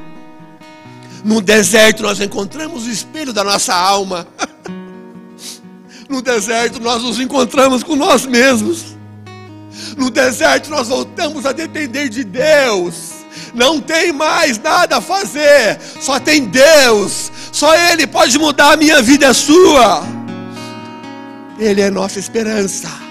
No 1.23 1.41
deserto 1.41 2.03
nós 2.03 2.19
encontramos 2.19 2.85
o 2.85 2.89
espelho 2.89 3.33
da 3.33 3.43
nossa 3.43 3.73
alma. 3.73 4.27
No 6.09 6.23
deserto 6.23 6.81
nós 6.81 7.03
nos 7.03 7.19
encontramos 7.19 7.83
com 7.83 7.95
nós 7.95 8.25
mesmos. 8.25 8.97
No 9.95 10.09
deserto 10.09 10.67
nós 10.71 10.87
voltamos 10.87 11.45
a 11.45 11.51
depender 11.51 12.09
de 12.09 12.23
Deus. 12.23 13.11
Não 13.53 13.79
tem 13.79 14.11
mais 14.11 14.57
nada 14.57 14.97
a 14.97 15.01
fazer, 15.01 15.79
só 16.01 16.19
tem 16.19 16.45
Deus. 16.45 17.31
Só 17.51 17.75
Ele 17.75 18.07
pode 18.07 18.39
mudar 18.39 18.73
a 18.73 18.77
minha 18.77 19.03
vida 19.03 19.29
a 19.29 19.33
sua. 19.35 20.03
Ele 21.59 21.79
é 21.79 21.91
nossa 21.91 22.17
esperança. 22.17 23.08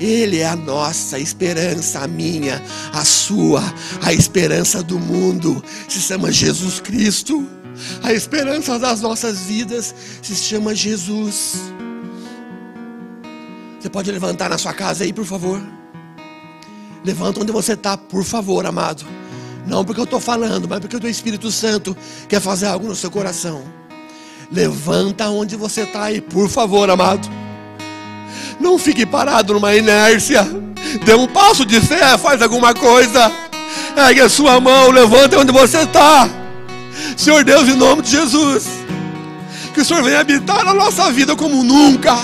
Ele 0.00 0.38
é 0.38 0.46
a 0.46 0.56
nossa 0.56 1.18
esperança, 1.18 2.00
a 2.00 2.06
minha, 2.06 2.62
a 2.92 3.04
sua, 3.04 3.62
a 4.02 4.12
esperança 4.12 4.82
do 4.82 4.98
mundo. 4.98 5.62
Se 5.88 6.00
chama 6.00 6.30
Jesus 6.30 6.80
Cristo. 6.80 7.46
A 8.02 8.12
esperança 8.12 8.78
das 8.78 9.00
nossas 9.00 9.40
vidas 9.40 9.94
se 10.22 10.34
chama 10.34 10.74
Jesus. 10.74 11.54
Você 13.78 13.88
pode 13.88 14.10
levantar 14.10 14.50
na 14.50 14.58
sua 14.58 14.72
casa 14.74 15.04
aí, 15.04 15.12
por 15.12 15.24
favor? 15.24 15.60
Levanta 17.04 17.40
onde 17.40 17.52
você 17.52 17.74
está, 17.74 17.96
por 17.96 18.24
favor, 18.24 18.66
amado. 18.66 19.04
Não 19.66 19.84
porque 19.84 20.00
eu 20.00 20.04
estou 20.04 20.18
falando, 20.18 20.68
mas 20.68 20.80
porque 20.80 20.96
o 20.96 21.08
Espírito 21.08 21.50
Santo 21.50 21.96
quer 22.28 22.40
fazer 22.40 22.66
algo 22.66 22.88
no 22.88 22.96
seu 22.96 23.10
coração. 23.10 23.62
Levanta 24.50 25.28
onde 25.28 25.56
você 25.56 25.82
está 25.82 26.04
aí, 26.04 26.20
por 26.20 26.48
favor, 26.48 26.88
amado. 26.90 27.28
Não 28.60 28.78
fique 28.78 29.06
parado 29.06 29.54
numa 29.54 29.74
inércia. 29.74 30.46
Dê 31.04 31.14
um 31.14 31.26
passo 31.26 31.64
de 31.64 31.80
fé, 31.80 32.16
faz 32.18 32.42
alguma 32.42 32.74
coisa. 32.74 33.30
Ergue 33.96 34.20
a 34.20 34.28
sua 34.28 34.60
mão, 34.60 34.90
levanta 34.90 35.38
onde 35.38 35.52
você 35.52 35.78
está. 35.78 36.28
Senhor 37.16 37.44
Deus, 37.44 37.68
em 37.68 37.74
nome 37.74 38.02
de 38.02 38.10
Jesus. 38.10 38.66
Que 39.74 39.80
o 39.80 39.84
Senhor 39.84 40.02
venha 40.02 40.20
habitar 40.20 40.64
na 40.64 40.74
nossa 40.74 41.10
vida 41.12 41.36
como 41.36 41.62
nunca. 41.62 42.16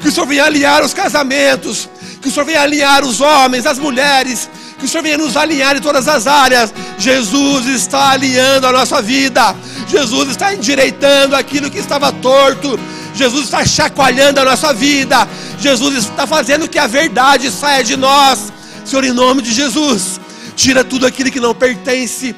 Que 0.00 0.08
o 0.08 0.12
Senhor 0.12 0.26
venha 0.26 0.44
alinhar 0.44 0.84
os 0.84 0.94
casamentos. 0.94 1.88
Que 2.20 2.28
o 2.28 2.30
Senhor 2.30 2.44
venha 2.44 2.62
alinhar 2.62 3.04
os 3.04 3.20
homens, 3.20 3.66
as 3.66 3.78
mulheres. 3.78 4.48
Que 4.78 4.84
o 4.84 4.88
Senhor 4.88 5.02
venha 5.02 5.18
nos 5.18 5.36
alinhar 5.36 5.76
em 5.76 5.80
todas 5.80 6.06
as 6.06 6.26
áreas. 6.26 6.72
Jesus 6.98 7.66
está 7.66 8.10
alinhando 8.10 8.66
a 8.66 8.72
nossa 8.72 9.02
vida. 9.02 9.54
Jesus 9.88 10.30
está 10.30 10.54
endireitando 10.54 11.34
aquilo 11.34 11.70
que 11.70 11.78
estava 11.78 12.12
torto. 12.12 12.78
Jesus 13.14 13.44
está 13.44 13.64
chacoalhando 13.64 14.40
a 14.40 14.44
nossa 14.44 14.72
vida. 14.72 15.28
Jesus 15.58 15.96
está 15.96 16.26
fazendo 16.26 16.68
que 16.68 16.78
a 16.78 16.86
verdade 16.86 17.50
saia 17.50 17.82
de 17.82 17.96
nós. 17.96 18.52
Senhor, 18.84 19.04
em 19.04 19.12
nome 19.12 19.40
de 19.40 19.52
Jesus, 19.52 20.20
tira 20.56 20.84
tudo 20.84 21.06
aquilo 21.06 21.30
que 21.30 21.40
não 21.40 21.54
pertence 21.54 22.34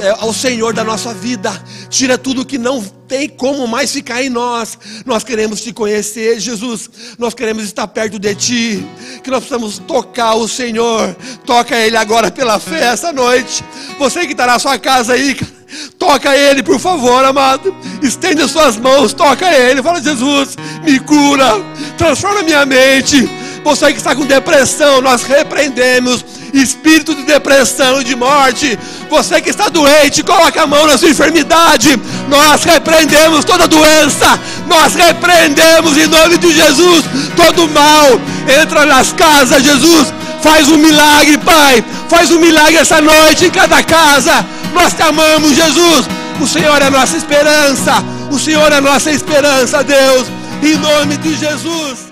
é, 0.00 0.10
ao 0.18 0.32
Senhor 0.32 0.72
da 0.72 0.82
nossa 0.82 1.12
vida. 1.12 1.52
Tira 1.90 2.16
tudo 2.16 2.44
que 2.44 2.56
não 2.56 2.82
tem 3.06 3.28
como 3.28 3.66
mais 3.68 3.92
ficar 3.92 4.22
em 4.22 4.30
nós. 4.30 4.78
Nós 5.04 5.22
queremos 5.22 5.60
te 5.60 5.72
conhecer, 5.72 6.40
Jesus. 6.40 6.88
Nós 7.18 7.34
queremos 7.34 7.64
estar 7.64 7.86
perto 7.86 8.18
de 8.18 8.34
ti. 8.34 8.86
Que 9.22 9.30
nós 9.30 9.40
precisamos 9.40 9.78
tocar 9.78 10.34
o 10.34 10.48
Senhor. 10.48 11.14
Toca 11.44 11.76
Ele 11.76 11.96
agora 11.96 12.30
pela 12.30 12.58
fé 12.58 12.84
essa 12.84 13.12
noite. 13.12 13.62
Você 13.98 14.26
que 14.26 14.32
está 14.32 14.46
na 14.46 14.58
sua 14.58 14.78
casa 14.78 15.12
aí, 15.12 15.36
Toca 15.98 16.36
ele, 16.36 16.62
por 16.62 16.78
favor, 16.78 17.24
amado. 17.24 17.74
Estende 18.02 18.42
as 18.42 18.50
suas 18.50 18.76
mãos, 18.76 19.12
toca 19.12 19.50
ele. 19.52 19.82
Fala, 19.82 20.02
Jesus, 20.02 20.56
me 20.82 20.98
cura, 21.00 21.60
transforma 21.96 22.42
minha 22.42 22.66
mente. 22.66 23.28
Você 23.64 23.92
que 23.92 23.98
está 23.98 24.14
com 24.14 24.26
depressão, 24.26 25.00
nós 25.00 25.22
repreendemos 25.22 26.24
espírito 26.52 27.14
de 27.14 27.22
depressão 27.22 28.00
e 28.00 28.04
de 28.04 28.14
morte. 28.14 28.78
Você 29.08 29.40
que 29.40 29.50
está 29.50 29.68
doente, 29.68 30.22
coloca 30.22 30.62
a 30.62 30.66
mão 30.66 30.86
na 30.86 30.98
sua 30.98 31.10
enfermidade. 31.10 31.98
Nós 32.28 32.64
repreendemos 32.64 33.44
toda 33.44 33.68
doença. 33.68 34.38
Nós 34.66 34.94
repreendemos 34.94 35.96
em 35.96 36.06
nome 36.06 36.38
de 36.38 36.52
Jesus 36.52 37.04
todo 37.36 37.68
mal. 37.70 38.20
Entra 38.60 38.84
nas 38.84 39.12
casas, 39.12 39.62
Jesus. 39.62 40.12
Faz 40.42 40.68
um 40.68 40.76
milagre, 40.76 41.38
Pai. 41.38 41.84
Faz 42.08 42.30
um 42.30 42.38
milagre 42.38 42.76
essa 42.76 43.00
noite 43.00 43.46
em 43.46 43.50
cada 43.50 43.82
casa. 43.82 44.44
Nós 44.72 44.92
te 44.92 45.02
amamos, 45.02 45.54
Jesus. 45.54 46.06
O 46.40 46.46
Senhor 46.46 46.80
é 46.80 46.86
a 46.86 46.90
nossa 46.90 47.16
esperança. 47.16 47.92
O 48.30 48.38
Senhor 48.38 48.72
é 48.72 48.76
a 48.76 48.80
nossa 48.80 49.10
esperança, 49.10 49.82
Deus. 49.84 50.26
Em 50.62 50.76
nome 50.76 51.16
de 51.18 51.34
Jesus. 51.34 52.11